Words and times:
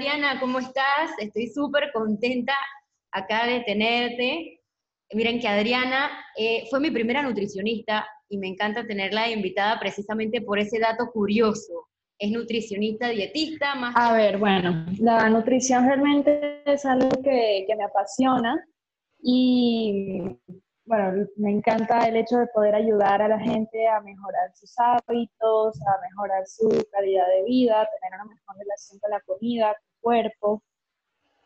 Adriana, 0.00 0.40
¿cómo 0.40 0.60
estás? 0.60 1.10
Estoy 1.18 1.48
súper 1.48 1.90
contenta 1.92 2.54
acá 3.12 3.46
de 3.46 3.60
tenerte. 3.60 4.62
Miren 5.12 5.38
que 5.38 5.46
Adriana 5.46 6.10
eh, 6.38 6.64
fue 6.70 6.80
mi 6.80 6.90
primera 6.90 7.20
nutricionista 7.20 8.08
y 8.30 8.38
me 8.38 8.48
encanta 8.48 8.86
tenerla 8.86 9.28
invitada 9.28 9.78
precisamente 9.78 10.40
por 10.40 10.58
ese 10.58 10.78
dato 10.78 11.10
curioso. 11.12 11.88
Es 12.18 12.30
nutricionista, 12.30 13.10
dietista, 13.10 13.74
más... 13.74 13.94
A 13.94 14.14
ver, 14.14 14.38
bueno, 14.38 14.86
la 15.00 15.28
nutrición 15.28 15.86
realmente 15.86 16.62
es 16.64 16.86
algo 16.86 17.10
que, 17.22 17.66
que 17.68 17.76
me 17.76 17.84
apasiona 17.84 18.58
y 19.22 20.22
bueno, 20.90 21.24
me 21.36 21.52
encanta 21.52 22.08
el 22.08 22.16
hecho 22.16 22.38
de 22.38 22.48
poder 22.48 22.74
ayudar 22.74 23.22
a 23.22 23.28
la 23.28 23.38
gente 23.38 23.86
a 23.86 24.00
mejorar 24.00 24.50
sus 24.56 24.74
hábitos, 24.76 25.80
a 25.86 26.00
mejorar 26.02 26.44
su 26.48 26.68
calidad 26.90 27.28
de 27.28 27.44
vida, 27.44 27.88
tener 28.00 28.20
una 28.20 28.24
mejor 28.24 28.56
relación 28.58 28.98
con 28.98 29.10
la 29.12 29.20
comida, 29.20 29.66
con 29.68 29.76
el 29.84 30.00
cuerpo. 30.00 30.62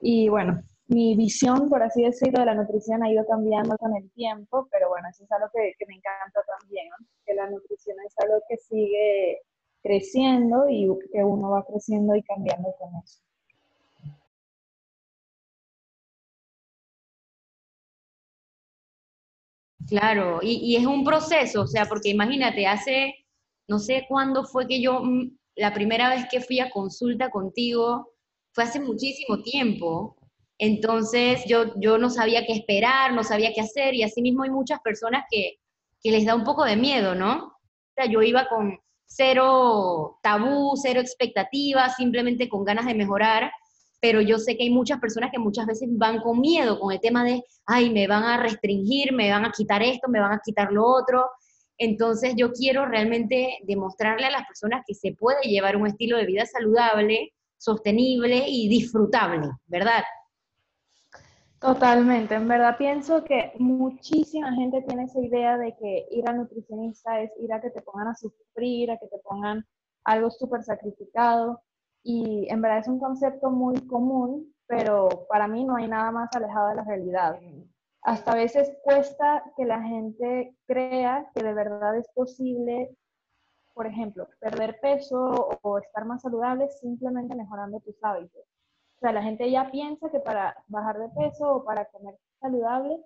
Y 0.00 0.30
bueno, 0.30 0.62
mi 0.86 1.14
visión, 1.14 1.68
por 1.68 1.82
así 1.82 2.04
decirlo, 2.04 2.40
de 2.40 2.46
la 2.46 2.54
nutrición 2.54 3.02
ha 3.02 3.12
ido 3.12 3.26
cambiando 3.26 3.76
con 3.76 3.94
el 3.94 4.10
tiempo, 4.12 4.66
pero 4.70 4.88
bueno, 4.88 5.08
eso 5.10 5.24
es 5.24 5.32
algo 5.32 5.48
que, 5.52 5.74
me 5.88 5.96
encanta 5.96 6.40
también, 6.58 6.86
que 7.26 7.34
la 7.34 7.50
nutrición 7.50 7.96
es 8.06 8.14
algo 8.24 8.40
que 8.48 8.56
sigue 8.56 9.42
creciendo 9.82 10.70
y 10.70 10.88
que 11.12 11.22
uno 11.22 11.50
va 11.50 11.66
creciendo 11.66 12.16
y 12.16 12.22
cambiando 12.22 12.74
con 12.78 12.88
eso. 13.04 13.20
Claro, 19.88 20.40
y, 20.42 20.76
es 20.76 20.86
un 20.86 21.04
proceso, 21.04 21.62
o 21.62 21.66
sea, 21.66 21.84
porque 21.86 22.08
imagínate, 22.08 22.66
hace, 22.66 23.14
no 23.68 23.78
sé 23.78 24.06
cuándo 24.08 24.44
fue 24.44 24.66
que 24.66 24.80
yo, 24.80 25.00
mm, 25.02 25.36
la 25.56 25.74
primera 25.74 26.08
vez 26.08 26.26
que 26.30 26.40
fui 26.40 26.60
a 26.60 26.70
consulta 26.70 27.30
contigo, 27.30 28.12
fue 28.52 28.64
hace 28.64 28.80
muchísimo 28.80 29.42
tiempo. 29.42 30.16
Entonces 30.58 31.44
yo, 31.46 31.74
yo 31.80 31.98
no 31.98 32.08
sabía 32.10 32.46
qué 32.46 32.52
esperar, 32.54 33.12
no 33.12 33.24
sabía 33.24 33.52
qué 33.52 33.60
hacer, 33.60 33.94
y 33.94 34.02
así 34.02 34.22
mismo 34.22 34.44
hay 34.44 34.50
muchas 34.50 34.80
personas 34.80 35.24
que, 35.30 35.58
que 36.02 36.10
les 36.10 36.24
da 36.24 36.34
un 36.34 36.44
poco 36.44 36.64
de 36.64 36.76
miedo, 36.76 37.14
¿no? 37.14 37.46
O 37.46 37.92
sea, 37.94 38.06
yo 38.06 38.22
iba 38.22 38.48
con 38.48 38.78
cero 39.06 40.18
tabú, 40.22 40.74
cero 40.76 41.00
expectativas, 41.00 41.96
simplemente 41.96 42.48
con 42.48 42.64
ganas 42.64 42.86
de 42.86 42.94
mejorar 42.94 43.50
pero 44.04 44.20
yo 44.20 44.38
sé 44.38 44.54
que 44.54 44.64
hay 44.64 44.70
muchas 44.70 45.00
personas 45.00 45.30
que 45.32 45.38
muchas 45.38 45.64
veces 45.64 45.88
van 45.92 46.20
con 46.20 46.38
miedo 46.38 46.78
con 46.78 46.92
el 46.92 47.00
tema 47.00 47.24
de, 47.24 47.42
ay, 47.64 47.88
me 47.88 48.06
van 48.06 48.22
a 48.22 48.36
restringir, 48.36 49.14
me 49.14 49.30
van 49.30 49.46
a 49.46 49.50
quitar 49.50 49.82
esto, 49.82 50.10
me 50.10 50.20
van 50.20 50.32
a 50.32 50.42
quitar 50.44 50.70
lo 50.70 50.84
otro. 50.84 51.30
Entonces 51.78 52.34
yo 52.36 52.52
quiero 52.52 52.84
realmente 52.84 53.60
demostrarle 53.62 54.26
a 54.26 54.30
las 54.30 54.46
personas 54.46 54.84
que 54.86 54.92
se 54.92 55.12
puede 55.12 55.48
llevar 55.48 55.78
un 55.78 55.86
estilo 55.86 56.18
de 56.18 56.26
vida 56.26 56.44
saludable, 56.44 57.32
sostenible 57.56 58.44
y 58.46 58.68
disfrutable, 58.68 59.48
¿verdad? 59.64 60.04
Totalmente, 61.58 62.34
en 62.34 62.46
verdad 62.46 62.76
pienso 62.76 63.24
que 63.24 63.52
muchísima 63.58 64.52
gente 64.52 64.82
tiene 64.82 65.04
esa 65.04 65.20
idea 65.20 65.56
de 65.56 65.74
que 65.80 66.08
ir 66.10 66.28
al 66.28 66.36
nutricionista 66.36 67.22
es 67.22 67.30
ir 67.40 67.50
a 67.54 67.62
que 67.62 67.70
te 67.70 67.80
pongan 67.80 68.08
a 68.08 68.14
sufrir, 68.14 68.90
a 68.90 68.98
que 68.98 69.06
te 69.06 69.16
pongan 69.24 69.64
algo 70.04 70.30
súper 70.30 70.62
sacrificado 70.62 71.62
y 72.04 72.46
en 72.50 72.60
verdad 72.60 72.78
es 72.80 72.88
un 72.88 73.00
concepto 73.00 73.50
muy 73.50 73.80
común, 73.86 74.54
pero 74.66 75.26
para 75.28 75.48
mí 75.48 75.64
no 75.64 75.76
hay 75.76 75.88
nada 75.88 76.12
más 76.12 76.28
alejado 76.36 76.68
de 76.68 76.74
la 76.76 76.84
realidad. 76.84 77.40
Hasta 78.02 78.32
a 78.32 78.36
veces 78.36 78.76
cuesta 78.84 79.42
que 79.56 79.64
la 79.64 79.82
gente 79.82 80.54
crea 80.66 81.30
que 81.34 81.42
de 81.42 81.54
verdad 81.54 81.96
es 81.96 82.06
posible, 82.14 82.94
por 83.72 83.86
ejemplo, 83.86 84.28
perder 84.38 84.78
peso 84.80 85.58
o 85.62 85.78
estar 85.78 86.04
más 86.04 86.20
saludable 86.20 86.68
simplemente 86.68 87.34
mejorando 87.34 87.80
tus 87.80 87.96
hábitos. 88.04 88.42
O 88.96 89.00
sea, 89.00 89.12
la 89.12 89.22
gente 89.22 89.50
ya 89.50 89.70
piensa 89.70 90.10
que 90.10 90.20
para 90.20 90.54
bajar 90.68 90.98
de 90.98 91.08
peso 91.08 91.56
o 91.56 91.64
para 91.64 91.86
comer 91.86 92.16
saludable 92.38 92.98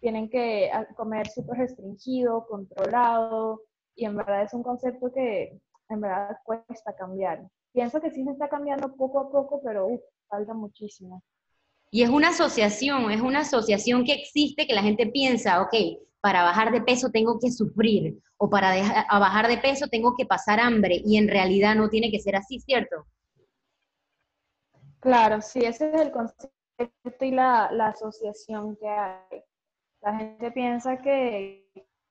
tienen 0.00 0.28
que 0.28 0.70
comer 0.96 1.28
súper 1.28 1.58
restringido, 1.58 2.46
controlado, 2.48 3.62
y 3.94 4.06
en 4.06 4.16
verdad 4.16 4.42
es 4.42 4.54
un 4.54 4.64
concepto 4.64 5.12
que 5.12 5.60
en 5.94 6.00
verdad 6.00 6.38
cuesta 6.44 6.94
cambiar 6.94 7.48
pienso 7.72 8.00
que 8.00 8.10
sí 8.10 8.24
se 8.24 8.30
está 8.30 8.48
cambiando 8.48 8.94
poco 8.94 9.20
a 9.20 9.30
poco, 9.30 9.60
pero 9.62 9.88
falta 10.28 10.54
muchísimo. 10.54 11.22
Y 11.90 12.02
es 12.02 12.08
una 12.08 12.28
asociación, 12.28 13.10
es 13.10 13.20
una 13.20 13.40
asociación 13.40 14.04
que 14.04 14.12
existe 14.12 14.66
que 14.66 14.74
la 14.74 14.82
gente 14.82 15.06
piensa, 15.06 15.60
ok, 15.62 15.74
para 16.20 16.42
bajar 16.42 16.70
de 16.70 16.82
peso 16.82 17.10
tengo 17.10 17.38
que 17.40 17.50
sufrir 17.50 18.18
o 18.36 18.48
para 18.48 18.72
bajar 19.10 19.48
de 19.48 19.58
peso 19.58 19.88
tengo 19.88 20.14
que 20.16 20.26
pasar 20.26 20.60
hambre 20.60 21.00
y 21.04 21.16
en 21.16 21.28
realidad 21.28 21.74
no 21.74 21.88
tiene 21.88 22.10
que 22.10 22.20
ser 22.20 22.36
así, 22.36 22.60
¿cierto? 22.60 23.06
Claro, 25.00 25.40
sí, 25.40 25.60
ese 25.60 25.92
es 25.92 26.00
el 26.00 26.12
concepto 26.12 27.24
y 27.24 27.30
la, 27.30 27.70
la 27.72 27.88
asociación 27.88 28.76
que 28.76 28.88
hay. 28.88 29.42
La 30.02 30.16
gente 30.16 30.50
piensa 30.52 30.98
que 30.98 31.66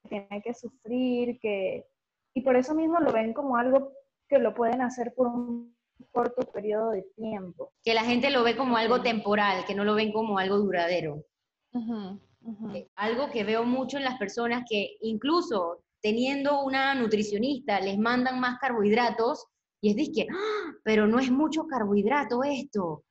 tiene 0.10 0.42
que 0.44 0.54
sufrir, 0.54 1.40
que 1.40 1.86
y 2.34 2.42
por 2.42 2.56
eso 2.56 2.74
mismo 2.76 3.00
lo 3.00 3.12
ven 3.12 3.34
como 3.34 3.58
algo 3.58 3.94
que 4.28 4.40
lo 4.40 4.54
pueden 4.54 4.82
hacer 4.82 5.14
por 5.16 5.28
un 5.28 5.76
corto 6.12 6.42
periodo 6.52 6.92
de 6.92 7.04
tiempo. 7.16 7.74
Que 7.84 7.94
la 7.94 8.04
gente 8.04 8.30
lo 8.30 8.44
ve 8.44 8.56
como 8.56 8.78
algo 8.78 9.02
temporal, 9.02 9.66
que 9.66 9.76
no 9.76 9.84
lo 9.84 9.96
ven 9.96 10.12
como 10.12 10.38
algo 10.38 10.58
duradero. 10.58 11.24
Eh, 12.74 12.88
algo 12.96 13.30
que 13.32 13.44
veo 13.44 13.64
mucho 13.64 13.98
en 13.98 14.04
las 14.04 14.18
personas 14.18 14.64
que 14.70 14.98
incluso 15.02 15.84
teniendo 16.02 16.64
una 16.64 16.96
nutricionista 16.96 17.80
les 17.82 17.98
mandan 17.98 18.40
más 18.40 18.58
carbohidratos 18.60 19.46
y 19.82 19.92
es 19.92 19.96
de 19.96 20.12
que, 20.12 20.28
¡Ah! 20.32 20.74
pero 20.84 21.08
no 21.08 21.20
es 21.20 21.32
mucho 21.32 21.68
carbohidrato 21.68 22.44
esto. 22.44 23.04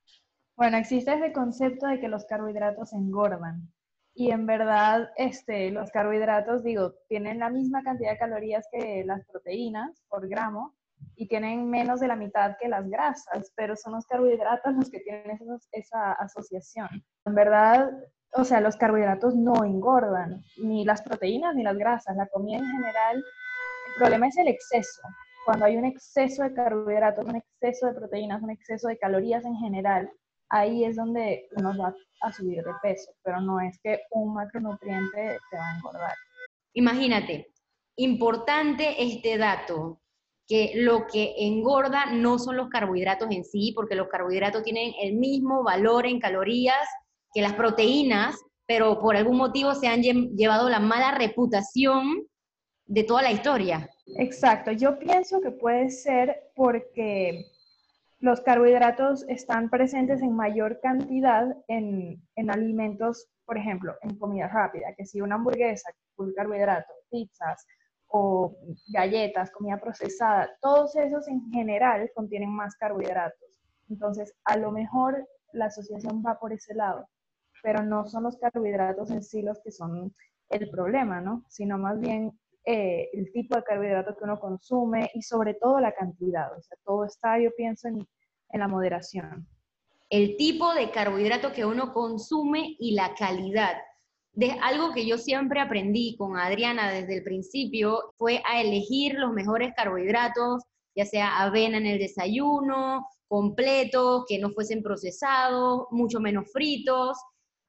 Bueno, 0.55 0.77
existe 0.77 1.13
ese 1.13 1.31
concepto 1.31 1.87
de 1.87 1.99
que 1.99 2.07
los 2.07 2.25
carbohidratos 2.25 2.93
engordan. 2.93 3.71
Y 4.19 4.31
en 4.31 4.45
verdad, 4.45 5.11
este, 5.15 5.71
los 5.71 5.91
carbohidratos, 5.91 6.61
digo, 6.61 6.93
tienen 7.07 7.39
la 7.39 7.49
misma 7.49 7.81
cantidad 7.83 8.11
de 8.11 8.17
calorías 8.17 8.67
que 8.69 9.05
las 9.05 9.25
proteínas 9.25 10.03
por 10.09 10.27
gramo, 10.27 10.75
y 11.15 11.29
tienen 11.29 11.69
menos 11.69 12.01
de 12.01 12.09
la 12.09 12.17
mitad 12.17 12.57
que 12.59 12.67
las 12.67 12.85
grasas, 12.89 13.53
pero 13.55 13.77
son 13.77 13.93
los 13.93 14.05
carbohidratos 14.05 14.73
los 14.75 14.89
que 14.89 14.99
tienen 14.99 15.39
esa 15.71 16.11
asociación. 16.11 16.89
En 17.23 17.33
verdad, 17.33 17.91
o 18.33 18.43
sea, 18.43 18.59
los 18.59 18.75
carbohidratos 18.75 19.37
no 19.37 19.63
engordan, 19.63 20.43
ni 20.61 20.83
las 20.83 21.01
proteínas 21.01 21.55
ni 21.55 21.63
las 21.63 21.77
grasas, 21.77 22.17
la 22.17 22.27
comida 22.27 22.57
en 22.57 22.65
general. 22.65 23.17
El 23.19 23.93
problema 23.99 24.27
es 24.27 24.37
el 24.37 24.49
exceso. 24.49 25.01
Cuando 25.45 25.63
hay 25.63 25.77
un 25.77 25.85
exceso 25.85 26.43
de 26.43 26.53
carbohidratos, 26.53 27.23
un 27.23 27.37
exceso 27.37 27.87
de 27.87 27.93
proteínas, 27.93 28.43
un 28.43 28.49
exceso 28.49 28.89
de 28.89 28.97
calorías 28.97 29.45
en 29.45 29.55
general, 29.55 30.11
ahí 30.49 30.83
es 30.83 30.95
donde 30.95 31.47
uno 31.55 31.77
va 31.77 31.95
a 32.21 32.31
subir 32.31 32.63
de 32.63 32.71
peso, 32.81 33.11
pero 33.23 33.39
no 33.41 33.59
es 33.59 33.79
que 33.81 34.01
un 34.11 34.33
macronutriente 34.33 35.37
te 35.49 35.57
va 35.57 35.71
a 35.71 35.75
engordar. 35.77 36.13
Imagínate, 36.73 37.47
importante 37.95 39.03
este 39.03 39.37
dato 39.37 40.01
que 40.47 40.71
lo 40.75 41.05
que 41.05 41.35
engorda 41.37 42.07
no 42.07 42.39
son 42.39 42.57
los 42.57 42.69
carbohidratos 42.69 43.29
en 43.31 43.43
sí, 43.43 43.71
porque 43.75 43.95
los 43.95 44.07
carbohidratos 44.07 44.63
tienen 44.63 44.93
el 45.01 45.15
mismo 45.15 45.63
valor 45.63 46.07
en 46.07 46.19
calorías 46.19 46.87
que 47.33 47.41
las 47.41 47.53
proteínas, 47.53 48.35
pero 48.65 48.99
por 48.99 49.15
algún 49.15 49.37
motivo 49.37 49.75
se 49.75 49.87
han 49.87 50.01
llevado 50.01 50.69
la 50.69 50.79
mala 50.79 51.11
reputación 51.11 52.27
de 52.87 53.03
toda 53.03 53.21
la 53.21 53.31
historia. 53.31 53.89
Exacto, 54.17 54.71
yo 54.71 54.97
pienso 54.97 55.39
que 55.39 55.51
puede 55.51 55.91
ser 55.91 56.51
porque 56.55 57.45
los 58.19 58.41
carbohidratos 58.41 59.25
están 59.29 59.69
presentes 59.69 60.21
en 60.21 60.33
mayor 60.33 60.79
cantidad 60.81 61.55
en, 61.67 62.21
en 62.35 62.51
alimentos, 62.51 63.29
por 63.45 63.57
ejemplo, 63.57 63.95
en 64.01 64.17
comida 64.17 64.47
rápida, 64.47 64.93
que 64.97 65.05
si 65.05 65.21
una 65.21 65.35
hamburguesa, 65.35 65.89
full 66.15 66.33
carbohidrato, 66.33 66.93
pizzas, 67.09 67.65
o 68.09 68.57
galletas, 68.87 69.51
comida 69.51 69.79
procesada, 69.79 70.49
todos 70.61 70.95
esos 70.95 71.27
en 71.27 71.49
general 71.51 72.09
contienen 72.15 72.49
más 72.49 72.75
carbohidratos. 72.75 73.61
Entonces, 73.89 74.33
a 74.45 74.57
lo 74.57 74.71
mejor 74.71 75.27
la 75.53 75.65
asociación 75.65 76.23
va 76.25 76.39
por 76.39 76.51
ese 76.51 76.73
lado, 76.73 77.07
pero 77.63 77.83
no 77.83 78.07
son 78.07 78.23
los 78.23 78.37
carbohidratos 78.37 79.11
en 79.11 79.23
sí 79.23 79.41
los 79.41 79.59
que 79.61 79.71
son 79.71 80.13
el 80.49 80.69
problema, 80.69 81.21
¿no? 81.21 81.43
Sino 81.49 81.77
más 81.77 81.99
bien 81.99 82.31
eh, 82.65 83.09
el 83.13 83.31
tipo 83.31 83.55
de 83.55 83.63
carbohidrato 83.63 84.15
que 84.15 84.23
uno 84.23 84.39
consume 84.39 85.11
y 85.13 85.21
sobre 85.21 85.53
todo 85.53 85.79
la 85.79 85.93
cantidad. 85.93 86.49
Todo 86.83 87.05
está, 87.05 87.39
yo 87.39 87.51
pienso, 87.55 87.87
en, 87.87 88.07
en 88.49 88.59
la 88.59 88.67
moderación. 88.67 89.47
El 90.09 90.37
tipo 90.37 90.73
de 90.73 90.89
carbohidrato 90.91 91.53
que 91.53 91.65
uno 91.65 91.93
consume 91.93 92.75
y 92.79 92.93
la 92.93 93.13
calidad 93.13 93.77
de 94.33 94.51
algo 94.61 94.93
que 94.93 95.05
yo 95.05 95.17
siempre 95.17 95.59
aprendí 95.59 96.15
con 96.17 96.37
Adriana 96.37 96.91
desde 96.91 97.17
el 97.17 97.23
principio 97.23 98.13
fue 98.17 98.41
a 98.49 98.61
elegir 98.61 99.15
los 99.15 99.33
mejores 99.33 99.73
carbohidratos, 99.75 100.63
ya 100.95 101.05
sea 101.05 101.41
avena 101.41 101.77
en 101.77 101.85
el 101.85 101.99
desayuno, 101.99 103.05
completos, 103.27 104.25
que 104.27 104.39
no 104.39 104.49
fuesen 104.51 104.81
procesados, 104.81 105.87
mucho 105.91 106.19
menos 106.19 106.51
fritos, 106.51 107.17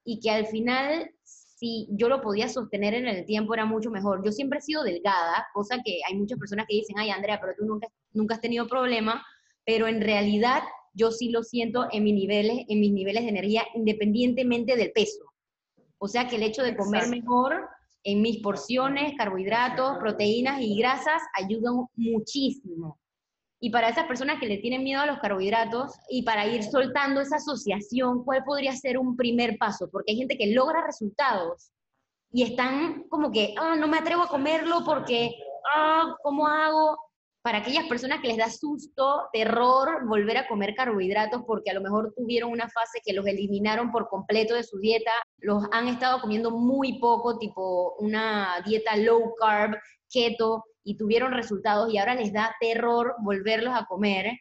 y 0.03 0.19
que 0.19 0.31
al 0.31 0.47
final, 0.47 1.11
si 1.23 1.87
yo 1.91 2.09
lo 2.09 2.21
podía 2.21 2.49
sostener 2.49 2.95
en 2.95 3.07
el 3.07 3.25
tiempo, 3.25 3.53
era 3.53 3.65
mucho 3.65 3.91
mejor. 3.91 4.23
Yo 4.25 4.31
siempre 4.31 4.59
he 4.59 4.61
sido 4.61 4.83
delgada, 4.83 5.47
cosa 5.53 5.81
que 5.83 5.99
hay 6.07 6.17
muchas 6.17 6.39
personas 6.39 6.65
que 6.67 6.75
dicen, 6.75 6.97
ay 6.97 7.11
Andrea, 7.11 7.39
pero 7.39 7.53
tú 7.57 7.65
nunca, 7.65 7.87
nunca 8.13 8.35
has 8.35 8.41
tenido 8.41 8.67
problema, 8.67 9.23
pero 9.71 9.87
en 9.87 10.01
realidad 10.01 10.63
yo 10.93 11.11
sí 11.11 11.29
lo 11.29 11.43
siento 11.43 11.87
en 11.93 12.03
mis 12.03 12.13
niveles, 12.13 12.65
en 12.67 12.81
mis 12.81 12.91
niveles 12.91 13.23
de 13.23 13.29
energía, 13.29 13.65
independientemente 13.73 14.75
del 14.75 14.91
peso. 14.91 15.23
O 15.97 16.09
sea 16.09 16.27
que 16.27 16.35
el 16.35 16.43
hecho 16.43 16.61
de 16.61 16.75
comer 16.75 17.07
mejor 17.07 17.69
en 18.03 18.21
mis 18.21 18.39
porciones, 18.39 19.13
carbohidratos, 19.17 19.97
proteínas 19.97 20.59
y 20.59 20.77
grasas 20.77 21.21
ayudan 21.41 21.85
muchísimo. 21.95 22.99
Y 23.61 23.69
para 23.69 23.87
esas 23.87 24.07
personas 24.07 24.41
que 24.41 24.47
le 24.47 24.57
tienen 24.57 24.83
miedo 24.83 24.99
a 24.99 25.05
los 25.05 25.19
carbohidratos 25.19 25.93
y 26.09 26.23
para 26.23 26.45
ir 26.47 26.63
soltando 26.63 27.21
esa 27.21 27.37
asociación, 27.37 28.25
¿cuál 28.25 28.43
podría 28.43 28.75
ser 28.75 28.97
un 28.97 29.15
primer 29.15 29.57
paso? 29.57 29.89
Porque 29.89 30.11
hay 30.11 30.17
gente 30.17 30.37
que 30.37 30.47
logra 30.47 30.85
resultados 30.85 31.71
y 32.33 32.43
están 32.43 33.03
como 33.07 33.31
que, 33.31 33.55
ah, 33.57 33.77
no 33.77 33.87
me 33.87 33.99
atrevo 33.99 34.23
a 34.23 34.27
comerlo 34.27 34.83
porque, 34.83 35.31
ah, 35.73 36.13
¿cómo 36.23 36.45
hago? 36.45 36.97
Para 37.41 37.57
aquellas 37.57 37.85
personas 37.85 38.21
que 38.21 38.27
les 38.27 38.37
da 38.37 38.49
susto, 38.49 39.23
terror 39.33 40.07
volver 40.07 40.37
a 40.37 40.47
comer 40.47 40.75
carbohidratos 40.75 41.41
porque 41.47 41.71
a 41.71 41.73
lo 41.73 41.81
mejor 41.81 42.13
tuvieron 42.15 42.51
una 42.51 42.69
fase 42.69 43.01
que 43.03 43.13
los 43.13 43.25
eliminaron 43.25 43.91
por 43.91 44.09
completo 44.09 44.53
de 44.53 44.63
su 44.63 44.77
dieta, 44.77 45.11
los 45.39 45.63
han 45.71 45.87
estado 45.87 46.21
comiendo 46.21 46.51
muy 46.51 46.99
poco, 46.99 47.39
tipo 47.39 47.95
una 47.95 48.61
dieta 48.65 48.95
low 48.95 49.33
carb, 49.39 49.75
keto, 50.07 50.63
y 50.83 50.97
tuvieron 50.97 51.33
resultados 51.33 51.91
y 51.91 51.97
ahora 51.97 52.15
les 52.15 52.31
da 52.31 52.55
terror 52.59 53.15
volverlos 53.19 53.73
a 53.75 53.85
comer, 53.85 54.37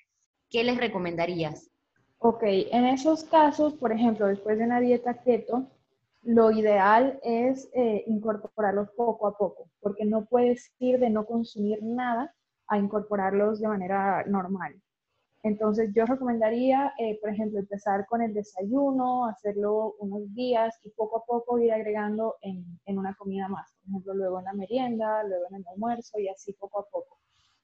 ¿qué 0.50 0.64
les 0.64 0.76
recomendarías? 0.76 1.70
Ok, 2.18 2.42
en 2.42 2.86
esos 2.86 3.24
casos, 3.24 3.74
por 3.74 3.92
ejemplo, 3.92 4.26
después 4.26 4.58
de 4.58 4.64
una 4.64 4.80
dieta 4.80 5.22
keto, 5.22 5.70
lo 6.22 6.50
ideal 6.50 7.18
es 7.22 7.70
eh, 7.72 8.04
incorporarlos 8.06 8.90
poco 8.90 9.26
a 9.26 9.38
poco, 9.38 9.70
porque 9.80 10.04
no 10.04 10.26
puedes 10.26 10.70
ir 10.78 10.98
de 10.98 11.08
no 11.08 11.24
consumir 11.24 11.78
nada 11.82 12.34
a 12.70 12.78
incorporarlos 12.78 13.60
de 13.60 13.68
manera 13.68 14.24
normal. 14.26 14.80
Entonces 15.42 15.90
yo 15.94 16.04
recomendaría, 16.04 16.92
eh, 16.98 17.18
por 17.20 17.30
ejemplo, 17.30 17.58
empezar 17.58 18.06
con 18.06 18.22
el 18.22 18.32
desayuno, 18.32 19.26
hacerlo 19.26 19.96
unos 19.98 20.32
días 20.34 20.78
y 20.84 20.90
poco 20.90 21.18
a 21.18 21.24
poco 21.24 21.58
ir 21.58 21.72
agregando 21.72 22.36
en, 22.42 22.64
en, 22.84 22.98
una 22.98 23.14
comida 23.14 23.48
más. 23.48 23.72
Por 23.80 23.90
ejemplo, 23.90 24.14
luego 24.14 24.38
en 24.38 24.44
la 24.44 24.52
merienda, 24.52 25.24
luego 25.24 25.44
en 25.50 25.56
el 25.56 25.68
almuerzo 25.68 26.18
y 26.18 26.28
así 26.28 26.52
poco 26.52 26.80
a 26.80 26.84
poco. 26.88 27.18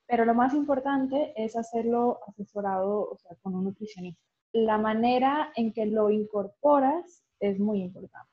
Pero 0.06 0.25
lo 0.25 0.35
más 0.35 0.55
importante 0.55 1.32
es 1.37 1.55
hacerlo 1.55 2.20
asesorado, 2.26 3.11
o 3.11 3.17
sea, 3.19 3.37
con 3.43 3.55
un 3.55 3.64
nutricionista. 3.64 4.23
La 4.53 4.79
manera 4.79 5.53
en 5.55 5.73
que 5.73 5.87
lo 5.87 6.11
incorporas 6.11 7.23
es 7.41 7.58
muy 7.58 7.82
importante. 7.82 8.31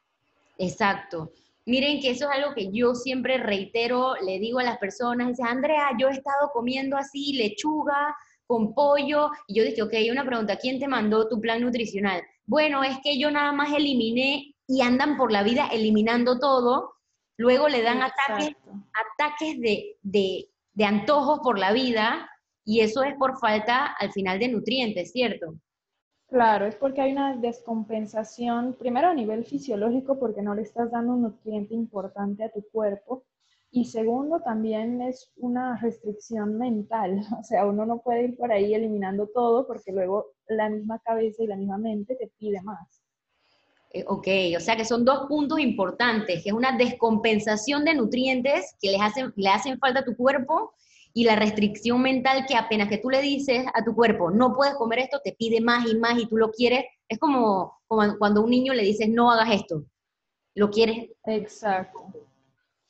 Exacto. 0.57 1.31
Miren 1.65 2.01
que 2.01 2.09
eso 2.09 2.29
es 2.29 2.37
algo 2.37 2.53
que 2.53 2.69
yo 2.71 2.93
siempre 2.93 3.37
reitero, 3.37 4.15
le 4.15 4.39
digo 4.39 4.59
a 4.59 4.63
las 4.63 4.77
personas, 4.77 5.29
dice, 5.29 5.43
Andrea, 5.43 5.91
yo 5.97 6.09
he 6.09 6.11
estado 6.11 6.49
comiendo 6.51 6.97
así 6.97 7.33
lechuga 7.33 8.15
con 8.45 8.73
pollo, 8.73 9.31
y 9.47 9.55
yo 9.55 9.63
dije, 9.63 9.81
ok, 9.81 9.93
una 10.11 10.25
pregunta, 10.25 10.57
¿quién 10.57 10.79
te 10.79 10.87
mandó 10.87 11.29
tu 11.29 11.39
plan 11.39 11.61
nutricional? 11.61 12.21
Bueno, 12.45 12.83
es 12.83 12.97
que 13.01 13.17
yo 13.17 13.31
nada 13.31 13.53
más 13.53 13.71
eliminé 13.71 14.53
y 14.67 14.81
andan 14.81 15.15
por 15.15 15.31
la 15.31 15.43
vida 15.43 15.67
eliminando 15.71 16.37
todo, 16.37 16.95
luego 17.37 17.69
le 17.69 17.81
dan 17.81 18.01
ataques, 18.01 18.55
ataques 18.93 19.59
de, 19.61 19.97
de, 20.01 20.49
de 20.73 20.85
antojos 20.85 21.39
por 21.39 21.57
la 21.57 21.71
vida, 21.71 22.29
y 22.65 22.81
eso 22.81 23.03
es 23.03 23.15
por 23.15 23.39
falta 23.39 23.85
al 23.85 24.11
final 24.11 24.39
de 24.39 24.49
nutrientes, 24.49 25.11
¿cierto? 25.11 25.55
Claro, 26.33 26.65
es 26.65 26.75
porque 26.75 26.99
hay 26.99 27.11
una 27.11 27.35
descompensación, 27.35 28.73
primero 28.73 29.07
a 29.07 29.13
nivel 29.13 29.45
fisiológico, 29.45 30.17
porque 30.17 30.41
no 30.41 30.55
le 30.55 30.63
estás 30.63 30.89
dando 30.89 31.13
un 31.13 31.21
nutriente 31.21 31.75
importante 31.75 32.43
a 32.43 32.51
tu 32.51 32.63
cuerpo, 32.71 33.23
y 33.69 33.85
segundo, 33.85 34.39
también 34.39 34.99
es 35.03 35.31
una 35.37 35.77
restricción 35.77 36.57
mental, 36.57 37.21
o 37.39 37.43
sea, 37.43 37.67
uno 37.67 37.85
no 37.85 37.99
puede 37.99 38.23
ir 38.23 38.35
por 38.35 38.51
ahí 38.51 38.73
eliminando 38.73 39.27
todo 39.27 39.67
porque 39.67 39.91
luego 39.91 40.31
la 40.47 40.69
misma 40.69 40.97
cabeza 40.97 41.43
y 41.43 41.45
la 41.45 41.55
misma 41.55 41.77
mente 41.77 42.15
te 42.15 42.31
pide 42.39 42.59
más. 42.63 43.03
Eh, 43.91 44.03
ok, 44.07 44.27
o 44.57 44.59
sea 44.59 44.75
que 44.75 44.85
son 44.85 45.05
dos 45.05 45.27
puntos 45.27 45.59
importantes, 45.59 46.41
que 46.41 46.49
es 46.49 46.55
una 46.55 46.75
descompensación 46.75 47.85
de 47.85 47.93
nutrientes 47.93 48.75
que 48.81 48.89
les 48.89 49.01
hacen, 49.01 49.31
le 49.35 49.49
hacen 49.49 49.77
falta 49.77 49.99
a 49.99 50.03
tu 50.03 50.15
cuerpo 50.15 50.73
y 51.13 51.25
la 51.25 51.35
restricción 51.35 52.01
mental 52.01 52.45
que 52.47 52.55
apenas 52.55 52.89
que 52.89 52.97
tú 52.97 53.09
le 53.09 53.21
dices 53.21 53.65
a 53.73 53.83
tu 53.83 53.93
cuerpo, 53.93 54.31
no 54.31 54.55
puedes 54.55 54.73
comer 54.75 54.99
esto, 54.99 55.21
te 55.23 55.33
pide 55.33 55.61
más 55.61 55.87
y 55.87 55.95
más 55.95 56.17
y 56.17 56.25
tú 56.25 56.37
lo 56.37 56.51
quieres. 56.51 56.85
Es 57.07 57.19
como, 57.19 57.79
cuando 57.87 58.41
a 58.41 58.43
un 58.43 58.49
niño 58.49 58.73
le 58.73 58.83
dices, 58.83 59.07
no 59.09 59.31
hagas 59.31 59.51
esto. 59.51 59.85
¿Lo 60.55 60.71
quieres? 60.71 61.09
Exacto. 61.25 62.07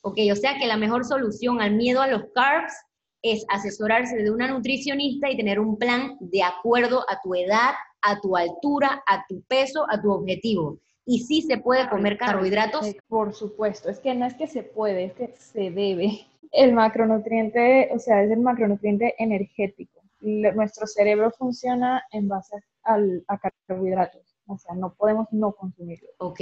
Ok, 0.01 0.17
o 0.31 0.35
sea 0.35 0.57
que 0.57 0.67
la 0.67 0.77
mejor 0.77 1.05
solución 1.05 1.61
al 1.61 1.75
miedo 1.75 2.01
a 2.01 2.07
los 2.07 2.23
carbs 2.33 2.73
es 3.21 3.45
asesorarse 3.49 4.17
de 4.17 4.31
una 4.31 4.49
nutricionista 4.49 5.29
y 5.29 5.37
tener 5.37 5.59
un 5.59 5.77
plan 5.77 6.17
de 6.19 6.43
acuerdo 6.43 7.05
a 7.09 7.19
tu 7.21 7.35
edad, 7.35 7.71
a 8.01 8.19
tu 8.19 8.35
altura, 8.35 9.03
a 9.07 9.25
tu 9.27 9.41
peso, 9.43 9.85
a 9.89 10.01
tu 10.01 10.11
objetivo. 10.11 10.79
Y 11.05 11.19
sí 11.19 11.41
se 11.41 11.57
puede 11.57 11.89
comer 11.89 12.17
carbohidratos. 12.17 12.95
Por 13.07 13.33
supuesto, 13.33 13.89
es 13.89 13.99
que 13.99 14.13
no 14.13 14.25
es 14.25 14.33
que 14.33 14.47
se 14.47 14.63
puede, 14.63 15.05
es 15.05 15.13
que 15.13 15.33
se 15.37 15.71
debe 15.71 16.27
el 16.53 16.71
macronutriente, 16.71 17.89
o 17.91 17.99
sea, 17.99 18.23
es 18.23 18.31
el 18.31 18.39
macronutriente 18.39 19.15
energético. 19.17 20.01
Nuestro 20.21 20.87
cerebro 20.87 21.31
funciona 21.31 22.05
en 22.11 22.29
base 22.29 22.55
al, 22.83 23.25
a 23.27 23.37
carbohidratos, 23.67 24.21
o 24.47 24.57
sea, 24.57 24.73
no 24.75 24.93
podemos 24.93 25.27
no 25.31 25.51
consumirlo. 25.51 26.07
Ok, 26.19 26.39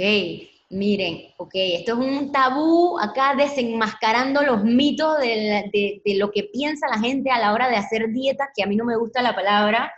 miren, 0.70 1.32
ok, 1.38 1.50
esto 1.54 1.92
es 1.94 1.98
un 1.98 2.30
tabú 2.30 2.96
acá 3.00 3.34
desenmascarando 3.36 4.42
los 4.42 4.62
mitos 4.62 5.18
de, 5.18 5.68
de, 5.72 6.02
de 6.04 6.14
lo 6.14 6.30
que 6.30 6.44
piensa 6.44 6.86
la 6.88 7.00
gente 7.00 7.30
a 7.30 7.40
la 7.40 7.52
hora 7.52 7.68
de 7.68 7.76
hacer 7.76 8.08
dieta, 8.12 8.50
que 8.54 8.62
a 8.62 8.66
mí 8.66 8.76
no 8.76 8.84
me 8.84 8.96
gusta 8.96 9.20
la 9.20 9.34
palabra, 9.34 9.92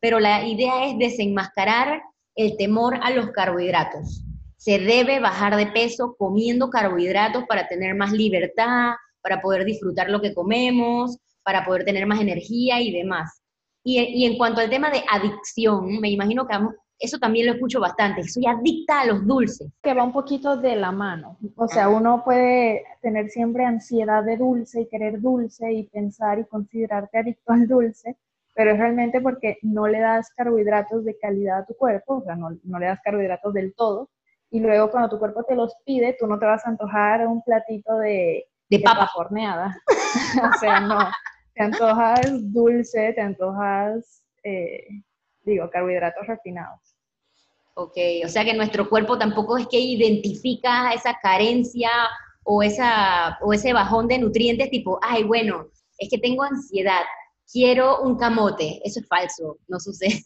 pero 0.00 0.20
la 0.20 0.46
idea 0.46 0.86
es 0.86 0.98
desenmascarar 0.98 2.02
el 2.34 2.56
temor 2.56 2.98
a 3.02 3.10
los 3.10 3.30
carbohidratos. 3.30 4.24
Se 4.56 4.78
debe 4.78 5.20
bajar 5.20 5.56
de 5.56 5.68
peso 5.68 6.14
comiendo 6.18 6.68
carbohidratos 6.68 7.44
para 7.44 7.68
tener 7.68 7.94
más 7.94 8.12
libertad, 8.12 8.94
para 9.22 9.40
poder 9.40 9.64
disfrutar 9.64 10.10
lo 10.10 10.20
que 10.20 10.34
comemos, 10.34 11.18
para 11.42 11.64
poder 11.64 11.84
tener 11.84 12.06
más 12.06 12.20
energía 12.20 12.80
y 12.80 12.92
demás. 12.92 13.42
Y, 13.82 14.26
en 14.26 14.36
cuanto 14.36 14.60
al 14.60 14.68
tema 14.68 14.90
de 14.90 15.02
adicción, 15.10 16.00
me 16.00 16.10
imagino 16.10 16.46
que 16.46 16.54
eso 16.98 17.18
también 17.18 17.46
lo 17.46 17.54
escucho 17.54 17.80
bastante, 17.80 18.22
soy 18.24 18.44
adicta 18.46 19.00
a 19.00 19.06
los 19.06 19.26
dulces. 19.26 19.72
Que 19.82 19.94
va 19.94 20.04
un 20.04 20.12
poquito 20.12 20.58
de 20.58 20.76
la 20.76 20.92
mano, 20.92 21.38
o 21.56 21.66
sea, 21.66 21.88
uno 21.88 22.22
puede 22.22 22.84
tener 23.00 23.30
siempre 23.30 23.64
ansiedad 23.64 24.22
de 24.22 24.36
dulce 24.36 24.82
y 24.82 24.88
querer 24.88 25.20
dulce 25.20 25.72
y 25.72 25.84
pensar 25.84 26.38
y 26.38 26.44
considerarte 26.44 27.18
adicto 27.18 27.52
al 27.52 27.66
dulce, 27.66 28.18
pero 28.54 28.72
es 28.72 28.78
realmente 28.78 29.22
porque 29.22 29.56
no 29.62 29.88
le 29.88 30.00
das 30.00 30.28
carbohidratos 30.36 31.04
de 31.06 31.18
calidad 31.18 31.60
a 31.60 31.64
tu 31.64 31.74
cuerpo, 31.74 32.16
o 32.16 32.22
sea, 32.22 32.36
no, 32.36 32.50
no 32.62 32.78
le 32.78 32.86
das 32.86 33.00
carbohidratos 33.02 33.54
del 33.54 33.72
todo, 33.74 34.10
y 34.50 34.60
luego 34.60 34.90
cuando 34.90 35.08
tu 35.08 35.18
cuerpo 35.18 35.44
te 35.44 35.54
los 35.54 35.74
pide, 35.86 36.16
tú 36.18 36.26
no 36.26 36.38
te 36.38 36.44
vas 36.44 36.66
a 36.66 36.70
antojar 36.70 37.26
un 37.26 37.42
platito 37.42 37.96
de 37.96 38.44
de 38.70 38.78
papa. 38.80 39.10
horneada. 39.16 39.76
o 40.54 40.58
sea, 40.58 40.80
no. 40.80 40.98
Te 41.54 41.64
antojas 41.64 42.52
dulce, 42.52 43.12
te 43.12 43.20
antojas, 43.20 44.24
eh, 44.44 44.86
digo, 45.42 45.68
carbohidratos 45.68 46.26
refinados. 46.26 46.80
Ok, 47.74 47.96
o 48.24 48.28
sea 48.28 48.44
que 48.44 48.54
nuestro 48.54 48.88
cuerpo 48.88 49.18
tampoco 49.18 49.58
es 49.58 49.66
que 49.66 49.78
identifica 49.78 50.92
esa 50.92 51.18
carencia 51.20 51.90
o, 52.44 52.62
esa, 52.62 53.38
o 53.42 53.52
ese 53.52 53.72
bajón 53.72 54.08
de 54.08 54.18
nutrientes 54.18 54.70
tipo, 54.70 54.98
ay, 55.02 55.24
bueno, 55.24 55.68
es 55.98 56.08
que 56.08 56.18
tengo 56.18 56.42
ansiedad, 56.42 57.02
quiero 57.50 58.00
un 58.02 58.16
camote. 58.16 58.80
Eso 58.84 59.00
es 59.00 59.08
falso, 59.08 59.58
no 59.68 59.78
sucede. 59.80 60.24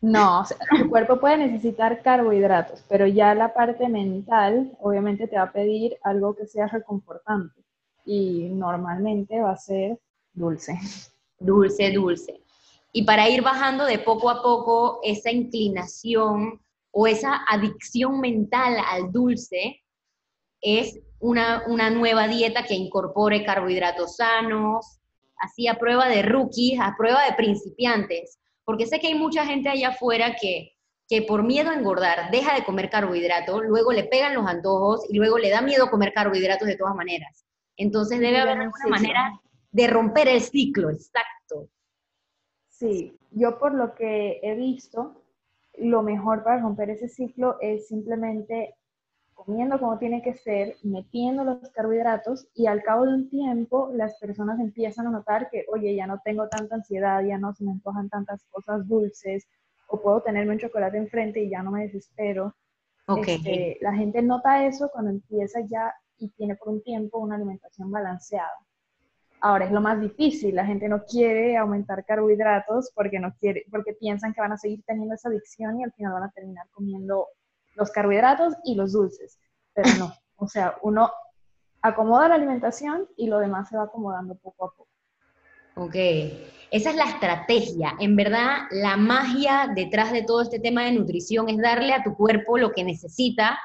No, 0.00 0.42
o 0.42 0.44
tu 0.76 0.88
cuerpo 0.88 1.18
puede 1.18 1.38
necesitar 1.38 2.02
carbohidratos, 2.02 2.84
pero 2.88 3.06
ya 3.06 3.34
la 3.34 3.52
parte 3.52 3.88
mental 3.88 4.76
obviamente 4.80 5.26
te 5.26 5.36
va 5.36 5.42
a 5.42 5.52
pedir 5.52 5.96
algo 6.04 6.36
que 6.36 6.46
sea 6.46 6.68
reconfortante 6.68 7.64
y 8.04 8.48
normalmente 8.50 9.40
va 9.40 9.52
a 9.52 9.56
ser 9.56 9.98
dulce. 10.32 10.78
Dulce, 11.40 11.90
dulce. 11.90 12.40
Y 12.92 13.02
para 13.02 13.28
ir 13.28 13.42
bajando 13.42 13.84
de 13.84 13.98
poco 13.98 14.30
a 14.30 14.42
poco 14.42 15.00
esa 15.02 15.30
inclinación 15.30 16.60
o 16.92 17.06
esa 17.06 17.44
adicción 17.48 18.20
mental 18.20 18.76
al 18.88 19.10
dulce, 19.12 19.82
es 20.60 20.98
una, 21.20 21.64
una 21.66 21.90
nueva 21.90 22.28
dieta 22.28 22.64
que 22.64 22.74
incorpore 22.74 23.44
carbohidratos 23.44 24.16
sanos, 24.16 25.00
así 25.38 25.66
a 25.68 25.78
prueba 25.78 26.08
de 26.08 26.22
rookies, 26.22 26.80
a 26.80 26.94
prueba 26.96 27.24
de 27.24 27.34
principiantes 27.34 28.38
porque 28.68 28.84
sé 28.84 29.00
que 29.00 29.06
hay 29.06 29.14
mucha 29.14 29.46
gente 29.46 29.70
allá 29.70 29.88
afuera 29.88 30.36
que, 30.38 30.76
que 31.08 31.22
por 31.22 31.42
miedo 31.42 31.70
a 31.70 31.74
engordar 31.74 32.30
deja 32.30 32.54
de 32.54 32.66
comer 32.66 32.90
carbohidratos, 32.90 33.62
luego 33.64 33.92
le 33.92 34.04
pegan 34.04 34.34
los 34.34 34.46
antojos 34.46 35.06
y 35.08 35.16
luego 35.16 35.38
le 35.38 35.48
da 35.48 35.62
miedo 35.62 35.88
comer 35.88 36.12
carbohidratos 36.12 36.68
de 36.68 36.76
todas 36.76 36.94
maneras. 36.94 37.46
Entonces 37.78 38.20
debe 38.20 38.36
haber 38.36 38.58
alguna 38.58 38.88
manera 38.88 39.40
de 39.72 39.86
romper 39.86 40.28
el 40.28 40.42
ciclo, 40.42 40.90
exacto. 40.90 41.70
Sí, 42.68 43.16
yo 43.30 43.58
por 43.58 43.72
lo 43.72 43.94
que 43.94 44.38
he 44.42 44.54
visto, 44.54 45.14
lo 45.78 46.02
mejor 46.02 46.44
para 46.44 46.60
romper 46.60 46.90
ese 46.90 47.08
ciclo 47.08 47.56
es 47.62 47.88
simplemente 47.88 48.74
comiendo 49.44 49.78
como 49.78 49.98
tiene 49.98 50.20
que 50.20 50.34
ser, 50.34 50.76
metiendo 50.82 51.44
los 51.44 51.70
carbohidratos 51.70 52.48
y 52.54 52.66
al 52.66 52.82
cabo 52.82 53.06
de 53.06 53.14
un 53.14 53.30
tiempo 53.30 53.90
las 53.94 54.18
personas 54.18 54.58
empiezan 54.58 55.06
a 55.06 55.10
notar 55.10 55.48
que, 55.48 55.64
oye, 55.72 55.94
ya 55.94 56.06
no 56.06 56.20
tengo 56.24 56.48
tanta 56.48 56.74
ansiedad, 56.74 57.22
ya 57.24 57.38
no 57.38 57.54
se 57.54 57.64
me 57.64 57.70
antojan 57.70 58.08
tantas 58.08 58.44
cosas 58.50 58.86
dulces, 58.88 59.46
o 59.86 60.00
puedo 60.00 60.20
tenerme 60.22 60.52
un 60.52 60.58
chocolate 60.58 60.98
enfrente 60.98 61.40
y 61.40 61.50
ya 61.50 61.62
no 61.62 61.70
me 61.70 61.82
desespero. 61.82 62.54
Este, 63.16 63.78
la 63.80 63.94
gente 63.94 64.20
nota 64.20 64.66
eso 64.66 64.90
cuando 64.92 65.12
empieza 65.12 65.60
ya 65.60 65.94
y 66.18 66.28
tiene 66.30 66.56
por 66.56 66.68
un 66.70 66.82
tiempo 66.82 67.18
una 67.18 67.36
alimentación 67.36 67.90
balanceada. 67.90 68.58
Ahora 69.40 69.66
es 69.66 69.70
lo 69.70 69.80
más 69.80 70.00
difícil, 70.00 70.56
la 70.56 70.66
gente 70.66 70.88
no 70.88 71.04
quiere 71.04 71.56
aumentar 71.56 72.04
carbohidratos 72.04 72.90
porque 72.92 73.20
no 73.20 73.32
quiere, 73.38 73.64
porque 73.70 73.94
piensan 73.94 74.34
que 74.34 74.40
van 74.40 74.52
a 74.52 74.58
seguir 74.58 74.82
teniendo 74.84 75.14
esa 75.14 75.28
adicción 75.28 75.80
y 75.80 75.84
al 75.84 75.92
final 75.92 76.12
van 76.12 76.24
a 76.24 76.32
terminar 76.32 76.66
comiendo 76.72 77.28
los 77.78 77.90
carbohidratos 77.90 78.54
y 78.64 78.74
los 78.74 78.92
dulces. 78.92 79.38
Pero 79.72 79.88
no, 79.98 80.12
o 80.36 80.48
sea, 80.48 80.76
uno 80.82 81.10
acomoda 81.80 82.28
la 82.28 82.34
alimentación 82.34 83.08
y 83.16 83.28
lo 83.28 83.38
demás 83.38 83.68
se 83.68 83.76
va 83.76 83.84
acomodando 83.84 84.34
poco 84.34 84.66
a 84.66 84.70
poco. 84.74 84.88
Ok, 85.76 85.94
esa 86.72 86.90
es 86.90 86.96
la 86.96 87.04
estrategia. 87.04 87.94
En 88.00 88.16
verdad, 88.16 88.62
la 88.72 88.96
magia 88.96 89.70
detrás 89.72 90.10
de 90.10 90.24
todo 90.24 90.42
este 90.42 90.58
tema 90.58 90.84
de 90.84 90.92
nutrición 90.92 91.48
es 91.48 91.58
darle 91.58 91.92
a 91.92 92.02
tu 92.02 92.16
cuerpo 92.16 92.58
lo 92.58 92.72
que 92.72 92.82
necesita 92.82 93.58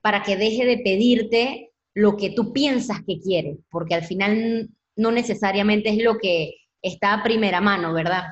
para 0.00 0.22
que 0.22 0.36
deje 0.36 0.64
de 0.64 0.78
pedirte 0.78 1.74
lo 1.92 2.16
que 2.16 2.30
tú 2.30 2.52
piensas 2.52 2.98
que 3.06 3.20
quiere, 3.20 3.58
porque 3.70 3.94
al 3.94 4.04
final 4.04 4.70
no 4.96 5.10
necesariamente 5.10 5.90
es 5.90 6.02
lo 6.02 6.16
que 6.16 6.54
está 6.80 7.12
a 7.12 7.22
primera 7.22 7.60
mano, 7.60 7.92
¿verdad? 7.92 8.24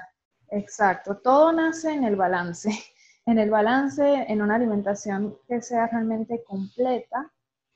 Exacto, 0.50 1.18
todo 1.22 1.52
nace 1.52 1.92
en 1.92 2.04
el 2.04 2.16
balance, 2.16 2.70
en 3.26 3.38
el 3.38 3.50
balance, 3.50 4.24
en 4.28 4.40
una 4.40 4.54
alimentación 4.54 5.36
que 5.48 5.60
sea 5.60 5.88
realmente 5.88 6.42
completa. 6.44 7.30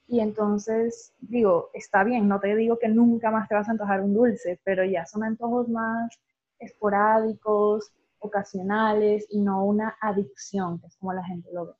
Y 0.06 0.20
entonces, 0.20 1.12
digo, 1.20 1.70
está 1.74 2.02
bien, 2.04 2.28
no 2.28 2.40
te 2.40 2.54
digo 2.56 2.78
que 2.78 2.88
nunca 2.88 3.30
más 3.30 3.48
te 3.48 3.54
vas 3.54 3.68
a 3.68 3.72
antojar 3.72 4.00
un 4.00 4.14
dulce, 4.14 4.60
pero 4.64 4.84
ya 4.84 5.06
son 5.06 5.24
antojos 5.24 5.68
más 5.68 6.10
esporádicos, 6.58 7.92
ocasionales 8.18 9.26
y 9.30 9.40
no 9.40 9.64
una 9.64 9.96
adicción, 10.00 10.78
que 10.80 10.86
es 10.86 10.96
como 10.96 11.12
la 11.12 11.24
gente 11.24 11.48
lo 11.52 11.66
ve. 11.66 11.72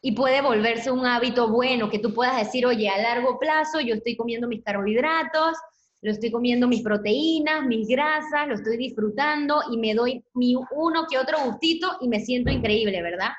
Y 0.00 0.12
puede 0.12 0.40
volverse 0.42 0.90
un 0.92 1.06
hábito 1.06 1.48
bueno, 1.48 1.90
que 1.90 1.98
tú 1.98 2.14
puedas 2.14 2.36
decir, 2.36 2.66
oye, 2.66 2.88
a 2.88 3.00
largo 3.00 3.38
plazo 3.38 3.80
yo 3.80 3.94
estoy 3.94 4.16
comiendo 4.16 4.46
mis 4.46 4.62
carbohidratos, 4.62 5.56
lo 6.00 6.10
estoy 6.10 6.30
comiendo 6.30 6.68
mis 6.68 6.82
proteínas, 6.82 7.64
mis 7.66 7.88
grasas, 7.88 8.46
lo 8.46 8.54
estoy 8.54 8.76
disfrutando 8.76 9.60
y 9.70 9.78
me 9.78 9.94
doy 9.94 10.24
mi 10.34 10.54
uno 10.54 11.06
que 11.10 11.18
otro 11.18 11.38
gustito 11.44 11.98
y 12.00 12.08
me 12.08 12.20
siento 12.20 12.50
increíble, 12.50 13.02
¿verdad? 13.02 13.30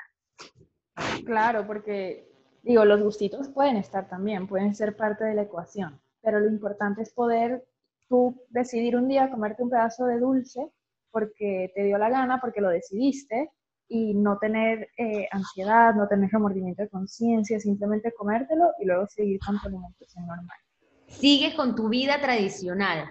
Claro, 1.24 1.66
porque 1.66 2.28
digo, 2.62 2.84
los 2.84 3.02
gustitos 3.02 3.48
pueden 3.48 3.76
estar 3.76 4.08
también, 4.08 4.46
pueden 4.46 4.74
ser 4.74 4.96
parte 4.96 5.24
de 5.24 5.34
la 5.34 5.42
ecuación, 5.42 6.00
pero 6.22 6.40
lo 6.40 6.48
importante 6.48 7.02
es 7.02 7.12
poder 7.12 7.64
tú 8.08 8.42
decidir 8.50 8.96
un 8.96 9.08
día 9.08 9.30
comerte 9.30 9.62
un 9.62 9.70
pedazo 9.70 10.04
de 10.04 10.18
dulce 10.18 10.70
porque 11.10 11.72
te 11.74 11.84
dio 11.84 11.98
la 11.98 12.10
gana, 12.10 12.40
porque 12.40 12.60
lo 12.60 12.68
decidiste, 12.68 13.50
y 13.90 14.14
no 14.14 14.38
tener 14.38 14.88
eh, 14.96 15.26
ansiedad, 15.32 15.92
no 15.94 16.06
tener 16.06 16.30
remordimiento 16.30 16.82
de 16.82 16.88
conciencia, 16.88 17.58
simplemente 17.58 18.12
comértelo 18.12 18.70
y 18.78 18.86
luego 18.86 19.06
seguir 19.08 19.40
con 19.44 19.60
tu 19.60 19.66
alimentación 19.66 20.26
normal. 20.26 20.56
Sigues 21.10 21.54
con 21.54 21.74
tu 21.74 21.88
vida 21.88 22.20
tradicional. 22.20 23.08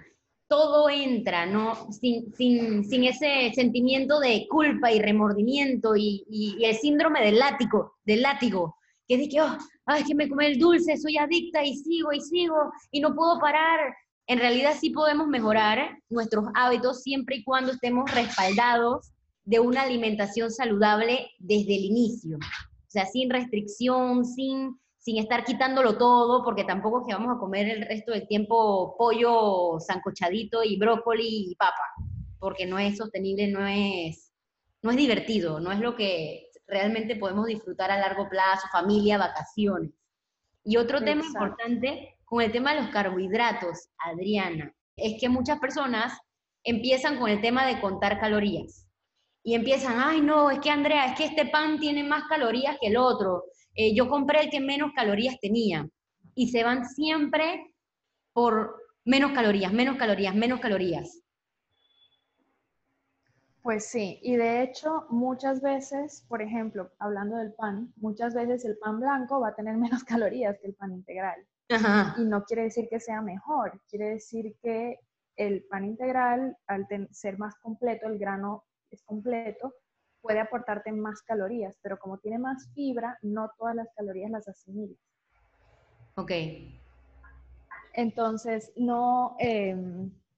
Todo 0.48 0.90
entra, 0.90 1.46
¿no? 1.46 1.92
Sin, 1.92 2.34
sin, 2.34 2.84
sin 2.84 3.04
ese 3.04 3.52
sentimiento 3.54 4.20
de 4.20 4.48
culpa 4.50 4.92
y 4.92 5.00
remordimiento 5.00 5.96
y, 5.96 6.26
y, 6.30 6.64
el 6.66 6.76
síndrome 6.76 7.24
del 7.24 7.38
látigo, 7.38 7.94
del 8.04 8.24
látigo, 8.24 8.76
que 9.08 9.16
es 9.16 9.22
de 9.22 9.30
que, 9.30 9.42
oh, 9.42 9.58
ay, 9.86 10.04
que 10.04 10.16
me 10.16 10.28
comí 10.28 10.46
el 10.46 10.58
dulce, 10.58 10.98
soy 10.98 11.18
adicta 11.18 11.64
y 11.64 11.76
sigo 11.76 12.12
y 12.12 12.22
sigo 12.22 12.72
y 12.92 13.00
no 13.00 13.14
puedo 13.14 13.40
parar. 13.40 13.96
En 14.26 14.40
realidad 14.40 14.76
sí 14.80 14.90
podemos 14.90 15.28
mejorar 15.28 15.98
nuestros 16.10 16.46
hábitos 16.56 17.04
siempre 17.04 17.38
y 17.38 17.44
cuando 17.44 17.74
estemos 17.74 18.12
respaldados 18.12 19.12
de 19.44 19.60
una 19.60 19.82
alimentación 19.82 20.52
saludable 20.52 21.32
desde 21.40 21.76
el 21.76 21.86
inicio. 21.86 22.38
O 22.38 22.92
sea, 22.92 23.06
sin 23.06 23.30
restricción, 23.30 24.26
sin, 24.26 24.80
sin 25.00 25.18
estar 25.18 25.46
quitándolo 25.46 25.98
todo, 25.98 26.44
porque 26.44 26.66
tampoco 26.66 27.02
es 27.02 27.08
que 27.08 27.14
vamos 27.14 27.36
a 27.36 27.40
comer 27.40 27.70
el 27.70 27.88
resto 27.88 28.12
del 28.12 28.28
tiempo 28.28 28.96
pollo 28.98 29.80
sancochadito 29.80 30.64
y 30.64 30.78
brócoli 30.78 31.52
y 31.52 31.56
papa, 31.56 31.94
porque 32.38 32.66
no 32.66 32.78
es 32.78 32.98
sostenible, 32.98 33.48
no 33.48 33.66
es, 33.66 34.34
no 34.82 34.92
es 34.92 34.98
divertido, 34.98 35.60
no 35.60 35.72
es 35.72 35.80
lo 35.80 35.96
que 35.96 36.50
realmente 36.68 37.16
podemos 37.16 37.48
disfrutar 37.48 37.90
a 37.92 37.98
largo 37.98 38.30
plazo, 38.30 38.68
familia, 38.72 39.18
vacaciones. 39.18 39.92
Y 40.64 40.78
otro 40.78 41.02
tema 41.02 41.26
importante 41.26 42.18
con 42.26 42.42
el 42.42 42.52
tema 42.52 42.74
de 42.74 42.82
los 42.82 42.92
carbohidratos, 42.92 43.90
Adriana, 43.98 44.72
es 44.98 45.20
que 45.20 45.30
muchas 45.30 45.60
personas 45.60 46.20
empiezan 46.64 47.18
con 47.18 47.30
el 47.30 47.42
tema 47.42 47.66
de 47.66 47.80
contar 47.80 48.20
calorías 48.20 48.86
y 49.44 49.56
empiezan, 49.56 49.96
ay 49.98 50.22
no, 50.22 50.52
es 50.52 50.60
que 50.60 50.70
Andrea, 50.70 51.06
es 51.06 51.18
que 51.18 51.26
este 51.26 51.46
pan 51.46 51.80
tiene 51.80 52.04
más 52.04 52.26
calorías 52.28 52.78
que 52.80 52.88
el 52.88 52.98
otro, 52.98 53.46
eh, 53.82 53.96
yo 53.96 54.10
compré 54.10 54.42
el 54.42 54.50
que 54.50 54.60
menos 54.60 54.92
calorías 54.92 55.40
tenía, 55.40 55.88
y 56.36 56.50
se 56.50 56.66
van 56.66 56.84
siempre 56.86 57.74
por 58.34 58.76
menos 59.06 59.32
calorías, 59.32 59.72
menos 59.72 59.96
calorías, 59.96 60.36
menos 60.36 60.60
calorías. 60.60 61.24
Pues 63.62 63.86
sí, 63.86 64.20
y 64.22 64.36
de 64.36 64.64
hecho 64.64 65.06
muchas 65.10 65.62
veces, 65.62 66.26
por 66.28 66.42
ejemplo, 66.42 66.92
hablando 67.00 67.38
del 67.38 67.54
pan, 67.54 67.94
muchas 67.96 68.34
veces 68.34 68.66
el 68.66 68.78
pan 68.80 69.00
blanco 69.00 69.40
va 69.40 69.50
a 69.50 69.56
tener 69.56 69.78
menos 69.78 70.04
calorías 70.04 70.60
que 70.60 70.68
el 70.68 70.76
pan 70.76 70.92
integral. 70.92 71.40
Ajá. 71.70 72.16
Y 72.18 72.26
no 72.26 72.44
quiere 72.44 72.64
decir 72.64 72.90
que 72.90 73.00
sea 73.00 73.22
mejor, 73.22 73.82
quiere 73.90 74.10
decir 74.10 74.58
que 74.62 75.00
el 75.38 75.64
pan 75.70 75.86
integral, 75.86 76.58
al 76.68 76.86
ser 77.12 77.38
más 77.38 77.56
completo, 77.62 78.08
el 78.08 78.20
grano 78.20 78.66
es 78.92 79.02
completo, 79.04 79.74
puede 80.22 80.40
aportarte 80.40 80.92
más 80.92 81.22
calorías, 81.22 81.78
pero 81.82 81.98
como 81.98 82.18
tiene 82.18 82.40
más 82.40 82.70
fibra, 82.74 83.18
no 83.22 83.52
todas 83.58 83.76
las 83.76 83.88
calorías 83.96 84.32
las 84.32 84.48
asimilas. 84.48 84.98
Ok, 86.16 86.32
Entonces, 87.94 88.72
no, 88.76 89.36
eh, 89.40 89.76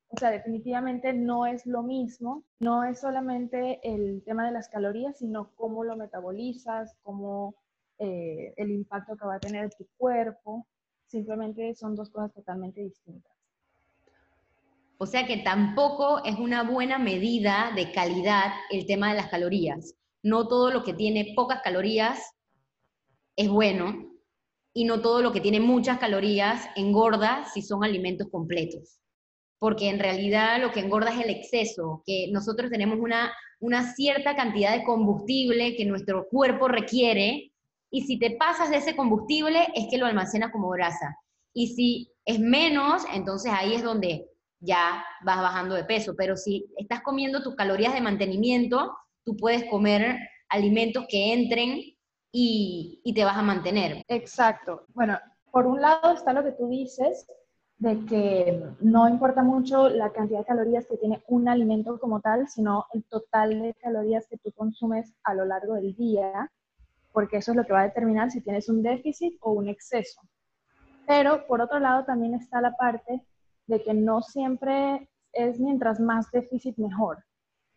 o 0.09 0.17
sea, 0.17 0.29
definitivamente 0.29 1.13
no 1.13 1.45
es 1.45 1.65
lo 1.65 1.83
mismo, 1.83 2.43
no 2.59 2.83
es 2.83 2.99
solamente 2.99 3.79
el 3.83 4.23
tema 4.25 4.45
de 4.45 4.51
las 4.51 4.67
calorías, 4.67 5.17
sino 5.17 5.51
cómo 5.55 5.83
lo 5.83 5.95
metabolizas, 5.95 6.95
cómo 7.01 7.55
eh, 7.97 8.53
el 8.57 8.71
impacto 8.71 9.15
que 9.15 9.25
va 9.25 9.35
a 9.35 9.39
tener 9.39 9.69
tu 9.73 9.87
cuerpo. 9.97 10.67
Simplemente 11.07 11.73
son 11.75 11.95
dos 11.95 12.09
cosas 12.09 12.33
totalmente 12.33 12.81
distintas. 12.81 13.31
O 15.03 15.07
sea 15.07 15.25
que 15.25 15.37
tampoco 15.37 16.23
es 16.25 16.37
una 16.37 16.61
buena 16.61 16.99
medida 16.99 17.71
de 17.75 17.91
calidad 17.91 18.53
el 18.69 18.85
tema 18.85 19.09
de 19.09 19.15
las 19.15 19.29
calorías. 19.29 19.95
No 20.21 20.47
todo 20.47 20.69
lo 20.69 20.83
que 20.83 20.93
tiene 20.93 21.33
pocas 21.35 21.59
calorías 21.63 22.19
es 23.35 23.49
bueno 23.49 24.11
y 24.75 24.85
no 24.85 25.01
todo 25.01 25.23
lo 25.23 25.31
que 25.31 25.41
tiene 25.41 25.59
muchas 25.59 25.97
calorías 25.97 26.67
engorda 26.75 27.45
si 27.51 27.63
son 27.63 27.83
alimentos 27.83 28.27
completos. 28.29 28.99
Porque 29.57 29.89
en 29.89 29.97
realidad 29.97 30.61
lo 30.61 30.71
que 30.71 30.81
engorda 30.81 31.09
es 31.09 31.25
el 31.25 31.31
exceso, 31.31 32.03
que 32.05 32.27
nosotros 32.31 32.69
tenemos 32.69 32.99
una, 32.99 33.33
una 33.59 33.95
cierta 33.95 34.35
cantidad 34.35 34.77
de 34.77 34.83
combustible 34.83 35.75
que 35.75 35.85
nuestro 35.85 36.27
cuerpo 36.29 36.67
requiere 36.67 37.51
y 37.89 38.03
si 38.03 38.19
te 38.19 38.37
pasas 38.37 38.69
de 38.69 38.77
ese 38.77 38.95
combustible 38.95 39.67
es 39.73 39.87
que 39.89 39.97
lo 39.97 40.05
almacenas 40.05 40.51
como 40.51 40.69
grasa. 40.69 41.17
Y 41.55 41.69
si 41.69 42.11
es 42.23 42.39
menos, 42.39 43.01
entonces 43.11 43.51
ahí 43.51 43.73
es 43.73 43.81
donde 43.81 44.30
ya 44.61 45.03
vas 45.23 45.41
bajando 45.41 45.75
de 45.75 45.83
peso. 45.83 46.15
Pero 46.15 46.37
si 46.37 46.71
estás 46.77 47.01
comiendo 47.01 47.43
tus 47.43 47.55
calorías 47.55 47.93
de 47.93 48.01
mantenimiento, 48.01 48.95
tú 49.25 49.35
puedes 49.35 49.65
comer 49.65 50.17
alimentos 50.49 51.05
que 51.09 51.33
entren 51.33 51.81
y, 52.31 53.01
y 53.03 53.13
te 53.13 53.25
vas 53.25 53.37
a 53.37 53.41
mantener. 53.41 54.03
Exacto. 54.07 54.85
Bueno, 54.93 55.19
por 55.51 55.67
un 55.67 55.81
lado 55.81 56.13
está 56.13 56.31
lo 56.31 56.43
que 56.43 56.51
tú 56.51 56.69
dices, 56.69 57.27
de 57.81 58.05
que 58.05 58.63
no 58.79 59.09
importa 59.09 59.41
mucho 59.41 59.89
la 59.89 60.11
cantidad 60.11 60.39
de 60.39 60.45
calorías 60.45 60.85
que 60.85 60.97
tiene 60.97 61.23
un 61.27 61.49
alimento 61.49 61.99
como 61.99 62.21
tal, 62.21 62.47
sino 62.47 62.85
el 62.93 63.03
total 63.05 63.59
de 63.59 63.73
calorías 63.73 64.27
que 64.27 64.37
tú 64.37 64.51
consumes 64.51 65.13
a 65.23 65.33
lo 65.33 65.45
largo 65.45 65.73
del 65.73 65.95
día, 65.95 66.51
porque 67.11 67.37
eso 67.37 67.51
es 67.51 67.57
lo 67.57 67.65
que 67.65 67.73
va 67.73 67.81
a 67.81 67.87
determinar 67.87 68.29
si 68.29 68.41
tienes 68.41 68.69
un 68.69 68.83
déficit 68.83 69.35
o 69.41 69.53
un 69.53 69.67
exceso. 69.67 70.21
Pero 71.07 71.47
por 71.47 71.59
otro 71.59 71.79
lado 71.79 72.05
también 72.05 72.35
está 72.35 72.61
la 72.61 72.77
parte 72.77 73.25
de 73.71 73.81
que 73.81 73.93
no 73.93 74.21
siempre 74.21 75.09
es 75.33 75.59
mientras 75.59 75.99
más 75.99 76.29
déficit 76.31 76.77
mejor. 76.77 77.23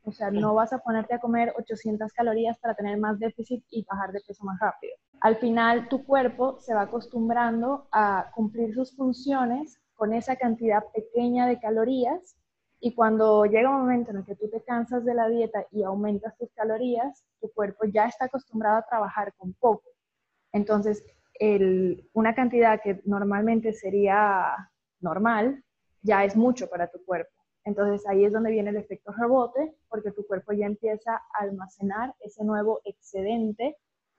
O 0.03 0.13
sea, 0.13 0.31
no 0.31 0.53
vas 0.55 0.73
a 0.73 0.81
ponerte 0.81 1.15
a 1.15 1.19
comer 1.19 1.55
800 1.57 2.13
calorías 2.13 2.59
para 2.59 2.75
tener 2.75 2.99
más 2.99 3.19
déficit 3.19 3.65
y 3.71 3.85
bajar 3.85 4.13
de 4.13 4.21
peso 4.21 4.45
más 4.45 4.59
rápido. 4.61 4.95
Al 5.21 5.37
final, 5.37 5.89
tu 5.89 6.05
cuerpo 6.05 6.59
se 6.61 6.75
va 6.75 6.83
acostumbrando 6.83 7.89
a 7.91 8.31
cumplir 8.35 8.75
sus 8.75 8.95
funciones 8.95 9.81
con 9.95 10.13
esa 10.13 10.37
cantidad 10.37 10.85
pequeña 10.93 11.47
de 11.47 11.59
calorías 11.59 12.37
y 12.81 12.95
cuando 12.95 13.47
llega 13.47 13.71
un 13.71 13.81
momento 13.81 14.11
en 14.11 14.19
el 14.19 14.25
que 14.27 14.37
tú 14.37 14.51
te 14.51 14.63
cansas 14.63 15.07
de 15.07 15.15
la 15.15 15.29
dieta 15.29 15.65
y 15.71 15.85
aumentas 15.85 16.37
tus 16.37 16.53
calorías, 16.53 17.25
tu 17.41 17.51
cuerpo 17.53 17.87
ya 17.87 18.05
está 18.05 18.27
acostumbrado 18.27 18.77
a 18.77 18.87
trabajar 18.87 19.33
con 19.39 19.55
poco. 19.55 19.89
Entonces, 20.53 21.03
el, 21.35 22.11
una 22.13 22.35
cantidad 22.35 22.81
que 22.83 23.01
normalmente 23.07 23.73
sería 23.73 24.71
normal, 25.01 25.64
ya 26.05 26.25
es 26.25 26.37
mucho 26.37 26.69
para 26.69 26.87
tu 26.89 27.05
cuerpo. 27.05 27.33
Entonces 27.65 28.07
ahí 28.07 28.25
es 28.25 28.33
donde 28.33 28.53
viene 28.53 28.71
el 28.71 28.77
efecto 28.77 29.13
rebote, 29.13 29.75
porque 29.89 30.13
tu 30.13 30.25
cuerpo 30.27 30.53
ya 30.53 30.67
empieza 30.67 31.15
a 31.15 31.43
almacenar 31.43 32.15
ese 32.21 32.45
nuevo 32.45 32.81
excedente 32.85 33.77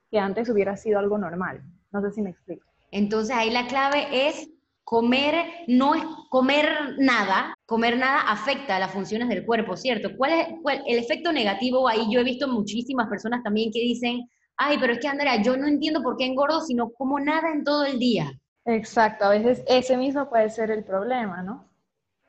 que 0.09 0.19
antes 0.19 0.49
hubiera 0.49 0.75
sido 0.75 0.99
algo 0.99 1.17
normal. 1.17 1.61
No 1.91 2.01
sé 2.01 2.11
si 2.11 2.21
me 2.21 2.31
explico. 2.31 2.67
Entonces 2.91 3.35
ahí 3.35 3.51
la 3.51 3.67
clave 3.67 4.27
es 4.27 4.49
comer, 4.83 5.45
no 5.67 5.95
es 5.95 6.03
comer 6.29 6.95
nada, 6.97 7.55
comer 7.65 7.97
nada 7.97 8.21
afecta 8.21 8.75
a 8.75 8.79
las 8.79 8.91
funciones 8.91 9.29
del 9.29 9.45
cuerpo, 9.45 9.77
¿cierto? 9.77 10.09
¿Cuál 10.17 10.31
es 10.33 10.47
el 10.87 10.99
efecto 10.99 11.31
negativo? 11.31 11.87
Ahí 11.87 12.11
yo 12.11 12.19
he 12.19 12.23
visto 12.23 12.47
muchísimas 12.47 13.07
personas 13.07 13.43
también 13.43 13.71
que 13.71 13.79
dicen, 13.79 14.27
ay, 14.57 14.77
pero 14.79 14.93
es 14.93 14.99
que 14.99 15.07
Andrea, 15.07 15.41
yo 15.41 15.55
no 15.55 15.67
entiendo 15.67 16.01
por 16.01 16.17
qué 16.17 16.25
engordo 16.25 16.61
si 16.61 16.73
no 16.73 16.89
como 16.91 17.19
nada 17.19 17.51
en 17.51 17.63
todo 17.63 17.85
el 17.85 17.99
día. 17.99 18.31
Exacto, 18.65 19.25
a 19.25 19.29
veces 19.29 19.63
ese 19.67 19.97
mismo 19.97 20.27
puede 20.29 20.49
ser 20.49 20.71
el 20.71 20.83
problema, 20.83 21.43
¿no? 21.43 21.65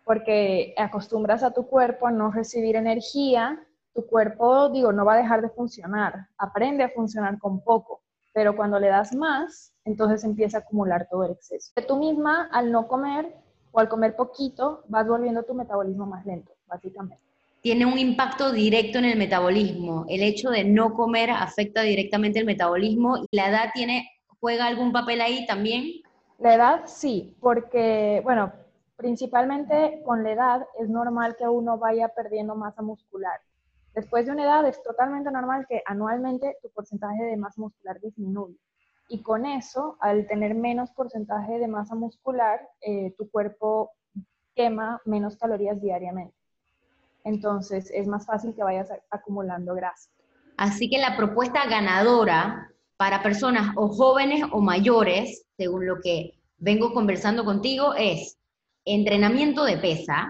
Porque 0.07 0.73
acostumbras 0.79 1.43
a 1.43 1.53
tu 1.53 1.67
cuerpo 1.67 2.07
a 2.07 2.13
no 2.13 2.31
recibir 2.31 2.77
energía, 2.77 3.61
tu 3.93 4.07
cuerpo, 4.07 4.69
digo, 4.69 4.93
no 4.93 5.05
va 5.05 5.15
a 5.15 5.19
dejar 5.19 5.43
de 5.43 5.49
funcionar, 5.49 6.29
aprende 6.39 6.85
a 6.85 6.91
funcionar 6.91 7.41
con 7.41 7.61
poco, 7.61 8.03
pero 8.33 8.55
cuando 8.55 8.79
le 8.79 8.87
das 8.87 9.13
más, 9.17 9.73
entonces 9.85 10.23
empieza 10.23 10.59
a 10.59 10.61
acumular 10.61 11.09
todo 11.11 11.25
el 11.25 11.33
exceso. 11.33 11.73
Tú 11.89 11.97
misma, 11.97 12.49
al 12.53 12.71
no 12.71 12.87
comer 12.87 13.35
o 13.73 13.81
al 13.81 13.89
comer 13.89 14.15
poquito, 14.15 14.85
vas 14.87 15.09
volviendo 15.09 15.43
tu 15.43 15.55
metabolismo 15.55 16.07
más 16.07 16.25
lento, 16.25 16.53
básicamente. 16.69 17.25
Tiene 17.63 17.85
un 17.85 17.99
impacto 17.99 18.53
directo 18.53 18.99
en 18.99 19.07
el 19.07 19.19
metabolismo. 19.19 20.05
El 20.09 20.23
hecho 20.23 20.51
de 20.51 20.63
no 20.63 20.95
comer 20.95 21.31
afecta 21.33 21.83
directamente 21.83 22.39
el 22.39 22.47
metabolismo 22.47 23.27
y 23.29 23.37
la 23.37 23.49
edad 23.49 23.71
tiene, 23.75 24.09
juega 24.39 24.67
algún 24.67 24.93
papel 24.93 25.21
ahí 25.21 25.45
también. 25.47 26.03
La 26.39 26.55
edad 26.55 26.83
sí, 26.85 27.35
porque, 27.41 28.21
bueno, 28.23 28.53
principalmente 28.97 30.03
con 30.05 30.23
la 30.23 30.33
edad 30.33 30.67
es 30.79 30.89
normal 30.89 31.37
que 31.37 31.47
uno 31.47 31.79
vaya 31.79 32.09
perdiendo 32.09 32.55
masa 32.55 32.83
muscular. 32.83 33.41
Después 33.95 34.27
de 34.27 34.33
una 34.33 34.45
edad 34.45 34.67
es 34.67 34.83
totalmente 34.83 35.31
normal 35.31 35.67
que 35.69 35.83
anualmente 35.87 36.57
tu 36.63 36.71
porcentaje 36.71 37.23
de 37.23 37.37
masa 37.37 37.61
muscular 37.61 38.01
disminuye. 38.01 38.57
Y 39.09 39.23
con 39.23 39.47
eso, 39.47 39.97
al 40.01 40.27
tener 40.27 40.55
menos 40.55 40.91
porcentaje 40.91 41.59
de 41.59 41.69
masa 41.69 41.95
muscular, 41.95 42.61
eh, 42.81 43.15
tu 43.17 43.31
cuerpo 43.31 43.93
quema 44.55 45.01
menos 45.05 45.37
calorías 45.37 45.81
diariamente. 45.81 46.35
Entonces 47.25 47.91
es 47.95 48.07
más 48.07 48.27
fácil 48.27 48.55
que 48.55 48.63
vayas 48.63 48.89
acumulando 49.11 49.75
grasa. 49.75 50.11
Así 50.57 50.89
que 50.89 50.99
la 50.99 51.17
propuesta 51.17 51.67
ganadora 51.67 52.73
para 52.97 53.23
personas 53.23 53.75
o 53.77 53.89
jóvenes 53.89 54.43
o 54.53 54.61
mayores, 54.61 55.47
según 55.57 55.87
lo 55.87 56.01
que 56.01 56.39
vengo 56.59 56.93
conversando 56.95 57.45
contigo, 57.45 57.95
es 57.95 58.39
entrenamiento 58.87 59.65
de 59.65 59.77
pesa 59.77 60.29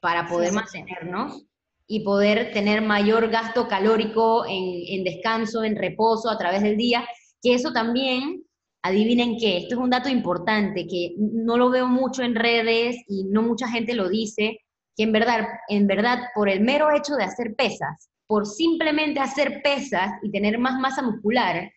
para 0.00 0.26
poder 0.26 0.52
mantenernos, 0.52 1.46
y 1.86 2.00
poder 2.00 2.52
tener 2.52 2.82
mayor 2.82 3.28
gasto 3.28 3.68
calórico 3.68 4.44
en, 4.48 5.04
descanso, 5.04 5.62
en 5.62 5.76
reposo 5.76 6.28
a 6.28 6.38
través 6.38 6.62
del 6.62 6.76
día, 6.76 7.06
que 7.40 7.54
eso 7.54 7.72
también, 7.72 8.42
adivinen 8.82 9.36
qué, 9.38 9.58
esto 9.58 9.76
es 9.76 9.80
un 9.80 9.90
dato 9.90 10.08
importante 10.08 10.86
que 10.86 11.14
no 11.18 11.56
lo 11.56 11.70
veo 11.70 11.86
mucho 11.86 12.22
en 12.22 12.34
redes 12.34 12.96
y 13.08 13.24
no 13.24 13.42
mucha 13.42 13.68
gente 13.68 13.94
lo 13.94 14.08
dice, 14.08 14.58
que 14.96 15.04
en 15.04 15.12
verdad, 15.12 15.46
en 15.68 15.86
verdad, 15.86 16.18
por 16.34 16.48
el 16.48 16.60
mero 16.60 16.90
hecho 16.90 17.14
de 17.14 17.24
hacer 17.24 17.54
pesas, 17.54 18.08
por 18.26 18.46
simplemente 18.46 19.20
hacer 19.20 19.60
pesas 19.62 20.12
y 20.22 20.30
tener 20.30 20.58
más 20.58 20.80
masa 20.80 21.02
muscular, 21.02 21.70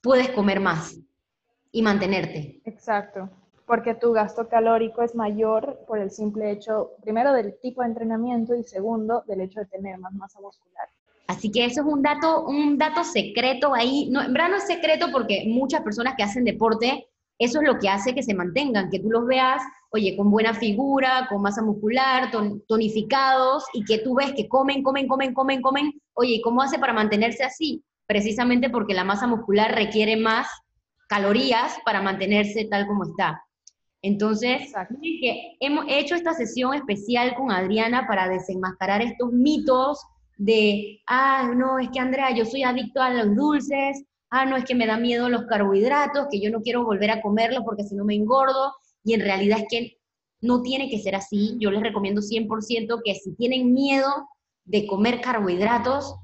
puedes 0.00 0.30
comer 0.30 0.60
más 0.60 0.98
y 1.70 1.82
mantenerte. 1.82 2.62
Exacto 2.64 3.30
porque 3.66 3.94
tu 3.94 4.12
gasto 4.12 4.48
calórico 4.48 5.02
es 5.02 5.14
mayor 5.14 5.80
por 5.86 5.98
el 5.98 6.10
simple 6.10 6.50
hecho, 6.50 6.92
primero, 7.02 7.32
del 7.32 7.58
tipo 7.60 7.82
de 7.82 7.88
entrenamiento 7.88 8.54
y 8.54 8.62
segundo, 8.62 9.24
del 9.26 9.40
hecho 9.40 9.60
de 9.60 9.66
tener 9.66 9.98
más 9.98 10.12
masa 10.14 10.40
muscular. 10.40 10.88
Así 11.26 11.50
que 11.50 11.64
eso 11.64 11.80
es 11.80 11.86
un 11.86 12.02
dato, 12.02 12.44
un 12.44 12.76
dato 12.76 13.02
secreto 13.02 13.74
ahí. 13.74 14.08
No, 14.10 14.22
en 14.22 14.32
verdad 14.32 14.50
no 14.50 14.56
es 14.56 14.66
secreto 14.66 15.06
porque 15.10 15.44
muchas 15.46 15.80
personas 15.82 16.14
que 16.16 16.22
hacen 16.22 16.44
deporte, 16.44 17.08
eso 17.38 17.60
es 17.60 17.66
lo 17.66 17.78
que 17.78 17.88
hace 17.88 18.14
que 18.14 18.22
se 18.22 18.34
mantengan, 18.34 18.90
que 18.90 19.00
tú 19.00 19.10
los 19.10 19.26
veas, 19.26 19.62
oye, 19.90 20.16
con 20.16 20.30
buena 20.30 20.54
figura, 20.54 21.26
con 21.28 21.40
masa 21.40 21.62
muscular, 21.62 22.30
tonificados, 22.68 23.64
y 23.72 23.84
que 23.84 23.98
tú 23.98 24.14
ves 24.14 24.32
que 24.34 24.48
comen, 24.48 24.82
comen, 24.82 25.08
comen, 25.08 25.32
comen, 25.32 25.62
comen. 25.62 25.92
Oye, 26.12 26.34
¿y 26.34 26.42
cómo 26.42 26.62
hace 26.62 26.78
para 26.78 26.92
mantenerse 26.92 27.42
así? 27.42 27.82
Precisamente 28.06 28.68
porque 28.68 28.92
la 28.92 29.04
masa 29.04 29.26
muscular 29.26 29.74
requiere 29.74 30.16
más 30.16 30.46
calorías 31.08 31.78
para 31.84 32.02
mantenerse 32.02 32.66
tal 32.66 32.86
como 32.86 33.04
está. 33.04 33.42
Entonces, 34.04 34.70
que 35.18 35.56
hemos 35.60 35.86
hecho 35.88 36.14
esta 36.14 36.34
sesión 36.34 36.74
especial 36.74 37.34
con 37.34 37.50
Adriana 37.50 38.06
para 38.06 38.28
desenmascarar 38.28 39.00
estos 39.00 39.32
mitos 39.32 39.98
de, 40.36 41.00
ah, 41.06 41.50
no, 41.56 41.78
es 41.78 41.88
que 41.88 42.00
Andrea, 42.00 42.30
yo 42.36 42.44
soy 42.44 42.64
adicto 42.64 43.00
a 43.00 43.08
los 43.08 43.34
dulces, 43.34 44.04
ah, 44.28 44.44
no, 44.44 44.58
es 44.58 44.66
que 44.66 44.74
me 44.74 44.86
da 44.86 44.98
miedo 44.98 45.30
los 45.30 45.46
carbohidratos, 45.46 46.26
que 46.30 46.38
yo 46.38 46.50
no 46.50 46.60
quiero 46.60 46.84
volver 46.84 47.12
a 47.12 47.22
comerlos 47.22 47.62
porque 47.64 47.84
si 47.84 47.94
no 47.94 48.04
me 48.04 48.14
engordo, 48.14 48.74
y 49.04 49.14
en 49.14 49.22
realidad 49.22 49.60
es 49.60 49.66
que 49.70 49.96
no 50.42 50.60
tiene 50.60 50.90
que 50.90 50.98
ser 50.98 51.14
así. 51.14 51.56
Yo 51.58 51.70
les 51.70 51.82
recomiendo 51.82 52.20
100% 52.20 53.00
que 53.02 53.14
si 53.14 53.34
tienen 53.36 53.72
miedo 53.72 54.28
de 54.66 54.86
comer 54.86 55.22
carbohidratos, 55.22 56.14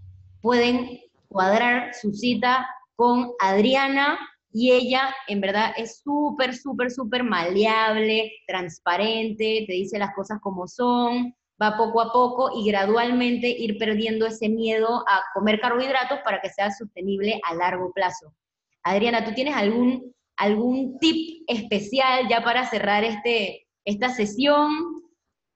pueden 0.43 1.01
cuadrar 1.29 1.95
su 1.95 2.13
cita 2.13 2.69
con 2.95 3.31
Adriana 3.41 4.19
y 4.53 4.73
ella 4.73 5.15
en 5.29 5.41
verdad 5.41 5.73
es 5.77 6.01
súper, 6.03 6.55
súper, 6.55 6.91
súper 6.91 7.23
maleable, 7.23 8.33
transparente, 8.47 9.65
te 9.67 9.73
dice 9.73 9.99
las 9.99 10.15
cosas 10.15 10.41
como 10.43 10.67
son, 10.67 11.35
va 11.61 11.77
poco 11.77 12.01
a 12.01 12.13
poco 12.13 12.51
y 12.59 12.67
gradualmente 12.67 13.49
ir 13.49 13.79
perdiendo 13.79 14.27
ese 14.27 14.49
miedo 14.49 15.05
a 15.09 15.23
comer 15.35 15.61
carbohidratos 15.61 16.21
para 16.25 16.41
que 16.41 16.49
sea 16.49 16.71
sostenible 16.71 17.41
a 17.49 17.55
largo 17.55 17.93
plazo. 17.93 18.35
Adriana, 18.83 19.25
¿tú 19.25 19.35
tienes 19.35 19.55
algún, 19.55 20.15
algún 20.37 20.99
tip 20.99 21.45
especial 21.47 22.29
ya 22.29 22.43
para 22.43 22.69
cerrar 22.69 23.05
este, 23.05 23.67
esta 23.85 24.09
sesión? 24.09 24.71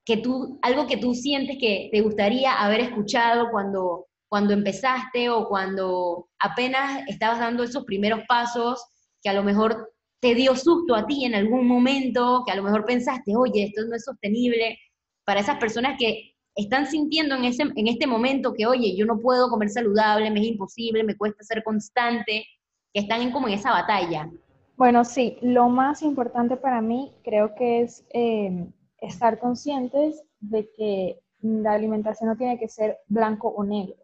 Que 0.04 0.18
tú, 0.18 0.58
algo 0.60 0.86
que 0.86 0.98
tú 0.98 1.14
sientes 1.14 1.56
que 1.58 1.88
te 1.90 2.02
gustaría 2.02 2.62
haber 2.62 2.80
escuchado 2.80 3.48
cuando, 3.50 4.06
cuando 4.34 4.52
empezaste 4.52 5.28
o 5.28 5.46
cuando 5.46 6.26
apenas 6.40 7.04
estabas 7.06 7.38
dando 7.38 7.62
esos 7.62 7.84
primeros 7.84 8.18
pasos, 8.26 8.84
que 9.22 9.28
a 9.28 9.32
lo 9.32 9.44
mejor 9.44 9.92
te 10.20 10.34
dio 10.34 10.56
susto 10.56 10.96
a 10.96 11.06
ti 11.06 11.24
en 11.24 11.36
algún 11.36 11.68
momento, 11.68 12.42
que 12.44 12.50
a 12.50 12.56
lo 12.56 12.64
mejor 12.64 12.84
pensaste, 12.84 13.36
oye, 13.36 13.62
esto 13.62 13.84
no 13.86 13.94
es 13.94 14.04
sostenible, 14.04 14.76
para 15.24 15.38
esas 15.38 15.58
personas 15.58 15.96
que 16.00 16.32
están 16.56 16.88
sintiendo 16.88 17.36
en, 17.36 17.44
ese, 17.44 17.62
en 17.62 17.86
este 17.86 18.08
momento 18.08 18.54
que, 18.54 18.66
oye, 18.66 18.96
yo 18.96 19.06
no 19.06 19.20
puedo 19.20 19.48
comer 19.48 19.70
saludable, 19.70 20.32
me 20.32 20.40
es 20.40 20.46
imposible, 20.46 21.04
me 21.04 21.16
cuesta 21.16 21.44
ser 21.44 21.62
constante, 21.62 22.44
que 22.92 23.02
están 23.02 23.22
en, 23.22 23.30
como 23.30 23.46
en 23.46 23.54
esa 23.54 23.70
batalla. 23.70 24.28
Bueno, 24.76 25.04
sí, 25.04 25.38
lo 25.42 25.68
más 25.68 26.02
importante 26.02 26.56
para 26.56 26.80
mí 26.80 27.12
creo 27.22 27.54
que 27.54 27.82
es 27.82 28.04
eh, 28.12 28.66
estar 28.98 29.38
conscientes 29.38 30.24
de 30.40 30.68
que 30.76 31.20
la 31.40 31.74
alimentación 31.74 32.30
no 32.30 32.36
tiene 32.36 32.58
que 32.58 32.66
ser 32.66 32.98
blanco 33.06 33.46
o 33.46 33.62
negro. 33.62 34.03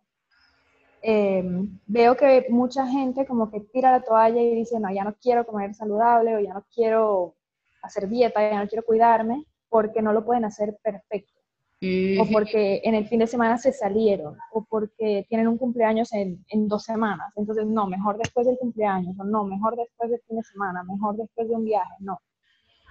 Em, 1.02 1.78
veo 1.86 2.14
que 2.14 2.46
mucha 2.50 2.86
gente 2.86 3.26
como 3.26 3.50
que 3.50 3.60
tira 3.60 3.90
la 3.90 4.02
toalla 4.02 4.40
y 4.40 4.54
dice, 4.54 4.78
no, 4.78 4.92
ya 4.92 5.04
no 5.04 5.14
quiero 5.14 5.46
comer 5.46 5.74
saludable 5.74 6.36
o 6.36 6.40
ya 6.40 6.52
no 6.52 6.64
quiero 6.74 7.34
hacer 7.82 8.08
dieta, 8.08 8.40
ya 8.40 8.62
no 8.62 8.68
quiero 8.68 8.84
cuidarme, 8.84 9.46
porque 9.68 10.02
no 10.02 10.12
lo 10.12 10.24
pueden 10.24 10.44
hacer 10.44 10.76
perfecto. 10.82 11.32
O 11.82 12.26
porque 12.30 12.82
en 12.84 12.94
el 12.94 13.08
fin 13.08 13.20
de 13.20 13.26
semana 13.26 13.56
se 13.56 13.72
salieron, 13.72 14.36
o 14.52 14.62
porque 14.64 15.24
tienen 15.30 15.48
un 15.48 15.56
cumpleaños 15.56 16.12
en, 16.12 16.44
en, 16.48 16.68
dos 16.68 16.84
semanas. 16.84 17.32
Entonces, 17.36 17.64
no, 17.64 17.86
mejor 17.86 18.18
después 18.18 18.46
del 18.46 18.58
cumpleaños, 18.58 19.18
o 19.18 19.24
no, 19.24 19.44
mejor 19.44 19.76
después 19.76 20.10
del 20.10 20.20
fin 20.28 20.36
de 20.36 20.42
semana, 20.42 20.82
mejor 20.84 21.16
después 21.16 21.48
de 21.48 21.54
un 21.54 21.64
viaje, 21.64 21.94
no. 22.00 22.20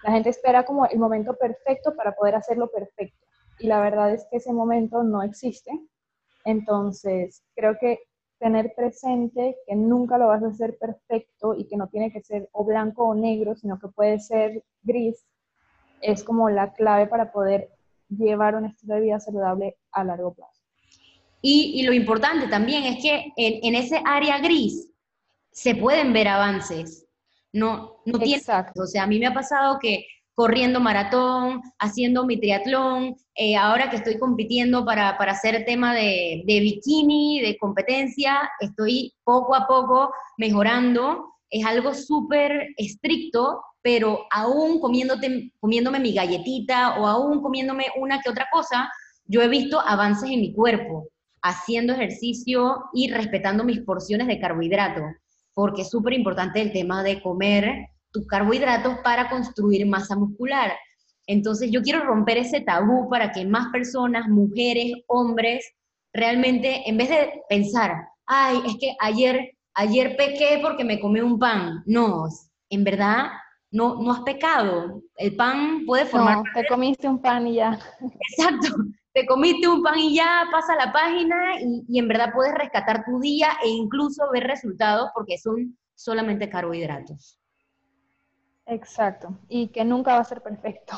La 0.03 0.11
gente 0.11 0.29
espera 0.29 0.65
como 0.65 0.87
el 0.87 0.97
momento 0.97 1.35
perfecto 1.35 1.95
para 1.95 2.13
poder 2.15 2.33
hacerlo 2.33 2.71
perfecto. 2.71 3.27
Y 3.59 3.67
la 3.67 3.79
verdad 3.79 4.11
es 4.11 4.25
que 4.31 4.37
ese 4.37 4.53
momento 4.53 5.03
no 5.03 5.21
existe 5.21 5.71
entonces, 6.45 7.43
creo 7.55 7.77
que 7.79 7.99
tener 8.39 8.73
presente 8.75 9.57
que 9.67 9.75
nunca 9.75 10.17
lo 10.17 10.27
vas 10.27 10.41
a 10.43 10.47
hacer 10.47 10.77
perfecto 10.77 11.53
y 11.55 11.65
que 11.65 11.75
no 11.75 11.87
tiene 11.87 12.11
que 12.11 12.21
ser 12.21 12.49
o 12.53 12.63
blanco 12.63 13.07
o 13.07 13.15
negro, 13.15 13.55
sino 13.55 13.79
que 13.79 13.89
puede 13.89 14.19
ser 14.19 14.63
gris, 14.81 15.25
es 16.01 16.23
como 16.23 16.49
la 16.49 16.73
clave 16.73 17.07
para 17.07 17.31
poder 17.31 17.69
llevar 18.09 18.55
un 18.55 18.65
estilo 18.65 18.95
de 18.95 19.01
vida 19.01 19.19
saludable 19.19 19.77
a 19.91 20.03
largo 20.03 20.33
plazo. 20.33 20.63
Y, 21.41 21.83
lo 21.83 21.93
importante 21.93 22.47
también 22.47 22.83
es 22.83 23.01
que 23.01 23.31
en, 23.37 23.75
ese 23.75 24.01
área 24.05 24.39
gris 24.39 24.89
se 25.51 25.75
pueden 25.75 26.11
ver 26.11 26.27
avances. 26.27 27.05
No, 27.53 28.01
no 28.05 28.19
tiene, 28.19 28.43
o 28.75 28.85
sea, 28.85 29.03
a 29.03 29.07
mí 29.07 29.19
me 29.19 29.27
ha 29.27 29.33
pasado 29.33 29.79
que 29.79 30.05
corriendo 30.39 30.79
maratón, 30.79 31.61
haciendo 31.79 32.25
mi 32.25 32.39
triatlón, 32.39 33.13
eh, 33.35 33.57
ahora 33.57 33.89
que 33.89 33.97
estoy 33.97 34.17
compitiendo 34.17 34.85
para, 34.85 35.17
para 35.17 35.33
hacer 35.33 35.65
tema 35.65 35.93
de, 35.93 36.43
de, 36.47 36.59
bikini, 36.61 37.41
de 37.41 37.57
competencia, 37.57 38.49
estoy 38.61 39.13
poco 39.25 39.53
a 39.53 39.67
poco 39.67 40.13
mejorando. 40.37 41.33
Es 41.49 41.65
algo 41.65 41.93
súper 41.93 42.69
estricto 42.77 43.61
pero 43.81 44.27
aún 44.31 44.79
comiéndote, 44.79 45.51
comiéndome 45.59 45.99
mi 45.99 46.13
galletita 46.13 46.97
o 47.01 47.05
aún 47.05 47.41
comiéndome 47.41 47.87
una 47.97 48.21
que 48.21 48.29
otra 48.29 48.47
cosa, 48.49 48.89
yo 49.25 49.41
he 49.41 49.49
visto 49.49 49.81
avances 49.81 50.31
en 50.31 50.39
mi 50.39 50.53
cuerpo, 50.53 51.09
haciendo 51.41 51.91
ejercicio 51.91 52.85
y 52.93 53.11
respetando 53.11 53.65
mis 53.65 53.81
porciones 53.81 54.27
de 54.27 54.39
carbohidrato, 54.39 55.01
porque 55.53 55.81
es 55.81 55.89
súper 55.89 56.13
importante 56.13 56.61
el 56.61 56.71
tema 56.71 57.03
de 57.03 57.21
comer 57.21 57.89
tus 58.11 58.25
carbohidratos 58.27 58.97
para 59.03 59.29
construir 59.29 59.85
masa 59.85 60.15
muscular. 60.15 60.73
Entonces 61.27 61.69
yo 61.71 61.81
quiero 61.81 62.03
romper 62.03 62.37
ese 62.37 62.61
tabú 62.61 63.09
para 63.09 63.31
que 63.31 63.45
más 63.45 63.67
personas, 63.71 64.27
mujeres, 64.27 64.93
hombres, 65.07 65.63
realmente 66.13 66.89
en 66.89 66.97
vez 66.97 67.09
de 67.09 67.41
pensar, 67.47 67.93
ay, 68.25 68.61
es 68.65 68.77
que 68.79 68.95
ayer, 68.99 69.51
ayer 69.75 70.17
pequé 70.17 70.59
porque 70.61 70.83
me 70.83 70.99
comí 70.99 71.19
un 71.19 71.37
pan. 71.37 71.83
No, 71.85 72.27
en 72.69 72.83
verdad 72.83 73.27
no, 73.71 74.01
no 74.01 74.11
has 74.11 74.21
pecado. 74.21 75.03
El 75.15 75.35
pan 75.35 75.83
puede 75.85 76.05
formar... 76.05 76.37
No, 76.37 76.43
te 76.53 76.67
comiste 76.67 77.07
un 77.07 77.21
pan 77.21 77.45
y 77.47 77.55
ya. 77.55 77.77
Exacto, 78.31 78.75
te 79.13 79.25
comiste 79.25 79.67
un 79.67 79.83
pan 79.83 79.99
y 79.99 80.15
ya 80.15 80.47
pasa 80.51 80.75
la 80.75 80.91
página 80.91 81.61
y, 81.61 81.83
y 81.87 81.99
en 81.99 82.07
verdad 82.07 82.31
puedes 82.33 82.53
rescatar 82.55 83.05
tu 83.05 83.19
día 83.19 83.49
e 83.63 83.69
incluso 83.69 84.23
ver 84.31 84.43
resultados 84.43 85.09
porque 85.13 85.37
son 85.37 85.77
solamente 85.95 86.49
carbohidratos. 86.49 87.38
Exacto, 88.69 89.37
y 89.47 89.69
que 89.69 89.83
nunca 89.83 90.13
va 90.13 90.19
a 90.19 90.25
ser 90.25 90.41
perfecto. 90.41 90.95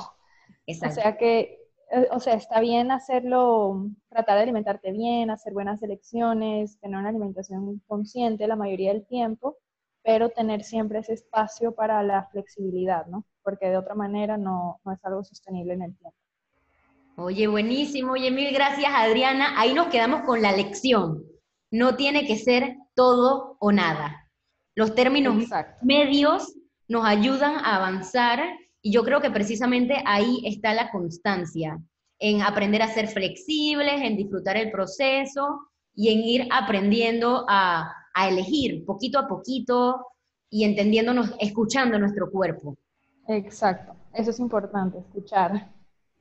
O 0.67 0.91
sea 0.91 1.17
que, 1.17 1.59
eh, 1.91 2.07
o 2.11 2.19
sea, 2.19 2.33
está 2.33 2.59
bien 2.59 2.91
hacerlo, 2.91 3.87
tratar 4.09 4.35
de 4.35 4.43
alimentarte 4.43 4.91
bien, 4.91 5.29
hacer 5.29 5.53
buenas 5.53 5.81
elecciones, 5.81 6.77
tener 6.79 6.99
una 6.99 7.09
alimentación 7.09 7.81
consciente 7.87 8.47
la 8.47 8.55
mayoría 8.55 8.93
del 8.93 9.05
tiempo, 9.05 9.57
pero 10.03 10.29
tener 10.29 10.63
siempre 10.63 10.99
ese 10.99 11.13
espacio 11.13 11.73
para 11.73 12.03
la 12.03 12.25
flexibilidad, 12.25 13.05
¿no? 13.07 13.25
Porque 13.41 13.69
de 13.69 13.77
otra 13.77 13.95
manera 13.95 14.37
no, 14.37 14.79
no 14.83 14.91
es 14.91 15.03
algo 15.03 15.23
sostenible 15.23 15.73
en 15.73 15.83
el 15.83 15.95
tiempo. 15.95 16.17
Oye, 17.17 17.47
buenísimo. 17.47 18.13
Oye, 18.13 18.31
mil 18.31 18.53
gracias, 18.53 18.91
Adriana. 18.93 19.59
Ahí 19.59 19.73
nos 19.73 19.87
quedamos 19.87 20.21
con 20.23 20.41
la 20.41 20.51
lección. 20.51 21.23
No 21.69 21.95
tiene 21.95 22.25
que 22.25 22.37
ser 22.37 22.77
todo 22.95 23.57
o 23.59 23.71
nada. 23.71 24.29
Los 24.75 24.95
términos 24.95 25.35
medios 25.81 26.53
nos 26.91 27.05
ayudan 27.05 27.55
a 27.55 27.77
avanzar 27.77 28.41
y 28.81 28.91
yo 28.91 29.05
creo 29.05 29.21
que 29.21 29.31
precisamente 29.31 29.95
ahí 30.05 30.41
está 30.43 30.73
la 30.73 30.91
constancia, 30.91 31.79
en 32.19 32.41
aprender 32.41 32.81
a 32.81 32.89
ser 32.89 33.07
flexibles, 33.07 34.01
en 34.01 34.17
disfrutar 34.17 34.57
el 34.57 34.71
proceso 34.71 35.61
y 35.95 36.09
en 36.09 36.19
ir 36.19 36.47
aprendiendo 36.51 37.45
a, 37.47 37.95
elegir 38.27 38.83
poquito 38.85 39.19
a 39.19 39.27
poquito 39.29 40.05
y 40.49 40.65
entendiéndonos, 40.65 41.33
escuchando 41.39 41.97
nuestro 41.97 42.29
cuerpo. 42.29 42.77
Exacto, 43.29 43.93
eso 44.13 44.31
es 44.31 44.39
importante, 44.39 44.97
escuchar, 44.99 45.71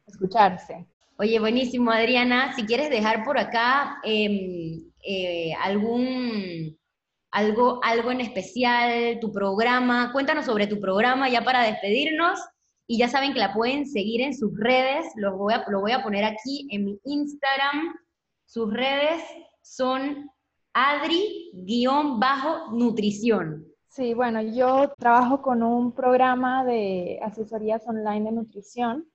escucharse. 0.06 0.86
Oye, 1.18 1.40
buenísimo, 1.40 1.90
Adriana. 1.90 2.54
Si 2.54 2.64
quieres 2.64 2.90
dejar 2.90 3.24
por 3.24 3.38
acá 3.38 3.98
em, 4.04 4.84
eh, 5.02 5.52
algún 5.60 6.78
algo, 7.30 7.80
algo 7.82 8.10
en 8.10 8.20
especial, 8.20 9.18
tu 9.20 9.32
programa. 9.32 10.12
Cuéntanos 10.12 10.46
sobre 10.46 10.66
tu 10.66 10.80
programa 10.80 11.28
ya 11.28 11.42
para 11.42 11.62
despedirnos. 11.62 12.40
Y 12.86 12.98
ya 12.98 13.08
saben 13.08 13.32
que 13.32 13.38
la 13.38 13.54
pueden 13.54 13.86
seguir 13.86 14.20
en 14.20 14.36
sus 14.36 14.58
redes. 14.58 15.06
Lo 15.14 15.36
voy 15.36 15.54
a, 15.54 15.64
lo 15.68 15.80
voy 15.80 15.92
a 15.92 16.02
poner 16.02 16.24
aquí 16.24 16.66
en 16.70 16.84
mi 16.84 17.00
Instagram. 17.04 17.94
Sus 18.46 18.72
redes 18.72 19.22
son 19.62 20.28
Adri-nutrición. 20.72 23.66
Sí, 23.88 24.14
bueno, 24.14 24.40
yo 24.40 24.92
trabajo 24.98 25.42
con 25.42 25.64
un 25.64 25.90
programa 25.92 26.64
de 26.64 27.18
asesorías 27.22 27.84
online 27.88 28.26
de 28.26 28.32
nutrición. 28.32 29.10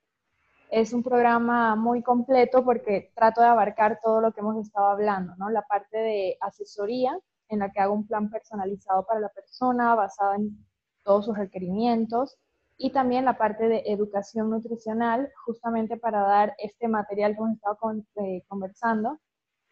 Es 0.70 0.92
un 0.92 1.02
programa 1.02 1.76
muy 1.76 2.04
completo 2.04 2.66
porque 2.66 3.14
trato 3.16 3.40
de 3.42 3.48
abarcar 3.48 4.02
todo 4.04 4.20
lo 4.20 4.34
que 4.34 4.42
hemos 4.42 4.58
estado 4.58 4.88
hablando, 4.88 5.34
¿no? 5.38 5.50
La 5.50 5.62
parte 5.62 5.98
de 5.98 6.38
asesoría, 6.42 7.18
en 7.50 7.60
la 7.60 7.72
que 7.72 7.80
hago 7.80 7.94
un 7.94 8.08
plan 8.08 8.30
personalizado 8.30 9.06
para 9.06 9.20
la 9.20 9.30
persona 9.30 9.96
basado 9.96 10.34
en 10.34 10.66
todos 11.04 11.26
sus 11.26 11.38
requerimientos 11.38 12.38
y 12.78 12.92
también 12.92 13.26
la 13.26 13.38
parte 13.38 13.68
de 13.68 13.84
educación 13.86 14.50
nutricional 14.50 15.30
justamente 15.46 15.98
para 15.98 16.22
dar 16.22 16.56
este 16.58 16.88
material 16.88 17.34
que 17.34 17.38
hemos 17.38 17.56
estado 17.56 17.78
eh, 18.16 18.44
conversando 18.48 19.20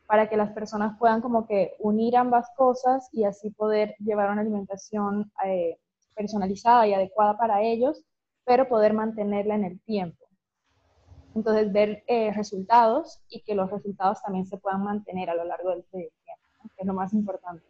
para 0.07 0.29
que 0.29 0.37
las 0.37 0.51
personas 0.51 0.97
puedan 0.99 1.21
como 1.21 1.47
que 1.47 1.75
unir 1.79 2.17
ambas 2.17 2.47
cosas 2.55 3.09
y 3.11 3.23
así 3.23 3.49
poder 3.51 3.95
llevar 3.99 4.31
una 4.31 4.41
alimentación 4.41 5.31
eh, 5.45 5.77
personalizada 6.15 6.87
y 6.87 6.93
adecuada 6.93 7.37
para 7.37 7.61
ellos, 7.61 8.03
pero 8.45 8.67
poder 8.67 8.93
mantenerla 8.93 9.55
en 9.55 9.63
el 9.63 9.81
tiempo. 9.81 10.25
Entonces, 11.35 11.71
ver 11.71 12.03
eh, 12.07 12.31
resultados 12.33 13.23
y 13.27 13.41
que 13.41 13.55
los 13.55 13.71
resultados 13.71 14.21
también 14.21 14.45
se 14.45 14.57
puedan 14.57 14.83
mantener 14.83 15.29
a 15.29 15.35
lo 15.35 15.45
largo 15.45 15.71
del 15.71 15.83
tiempo 15.85 16.13
que 16.69 16.81
es 16.81 16.87
lo 16.87 16.93
más 16.93 17.13
importante. 17.13 17.63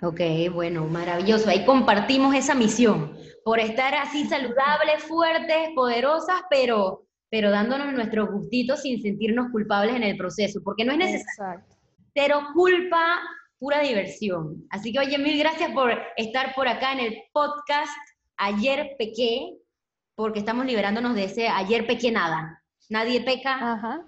Ok, 0.00 0.20
bueno, 0.52 0.86
maravilloso. 0.86 1.48
Ahí 1.50 1.64
compartimos 1.64 2.34
esa 2.34 2.54
misión, 2.54 3.16
por 3.44 3.58
estar 3.58 3.94
así 3.94 4.26
saludables, 4.26 5.02
fuertes, 5.08 5.70
poderosas, 5.74 6.42
pero, 6.50 7.04
pero 7.30 7.50
dándonos 7.50 7.92
nuestros 7.92 8.30
gustitos 8.30 8.82
sin 8.82 9.02
sentirnos 9.02 9.50
culpables 9.50 9.96
en 9.96 10.04
el 10.04 10.16
proceso, 10.16 10.60
porque 10.62 10.84
no 10.84 10.92
es 10.92 10.98
necesario. 10.98 11.64
Cero 12.14 12.42
culpa, 12.54 13.18
pura 13.58 13.80
diversión. 13.80 14.64
Así 14.70 14.92
que, 14.92 15.00
oye, 15.00 15.18
mil 15.18 15.38
gracias 15.38 15.72
por 15.72 15.90
estar 16.16 16.54
por 16.54 16.68
acá 16.68 16.92
en 16.92 17.00
el 17.00 17.22
podcast 17.32 17.92
Ayer 18.36 18.94
Pequé, 18.98 19.58
porque 20.14 20.38
estamos 20.38 20.64
liberándonos 20.64 21.14
de 21.14 21.24
ese 21.24 21.48
ayer 21.48 21.86
pequé 21.86 22.12
nada. 22.12 22.62
Nadie 22.88 23.20
peca, 23.20 24.02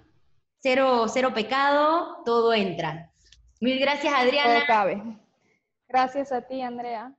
Cero, 0.63 1.05
cero 1.07 1.31
pecado, 1.33 2.21
todo 2.23 2.53
entra. 2.53 3.10
Mil 3.61 3.79
gracias, 3.79 4.11
Adriana. 4.11 5.17
Gracias 5.87 6.31
a 6.31 6.41
ti, 6.41 6.61
Andrea. 6.63 7.13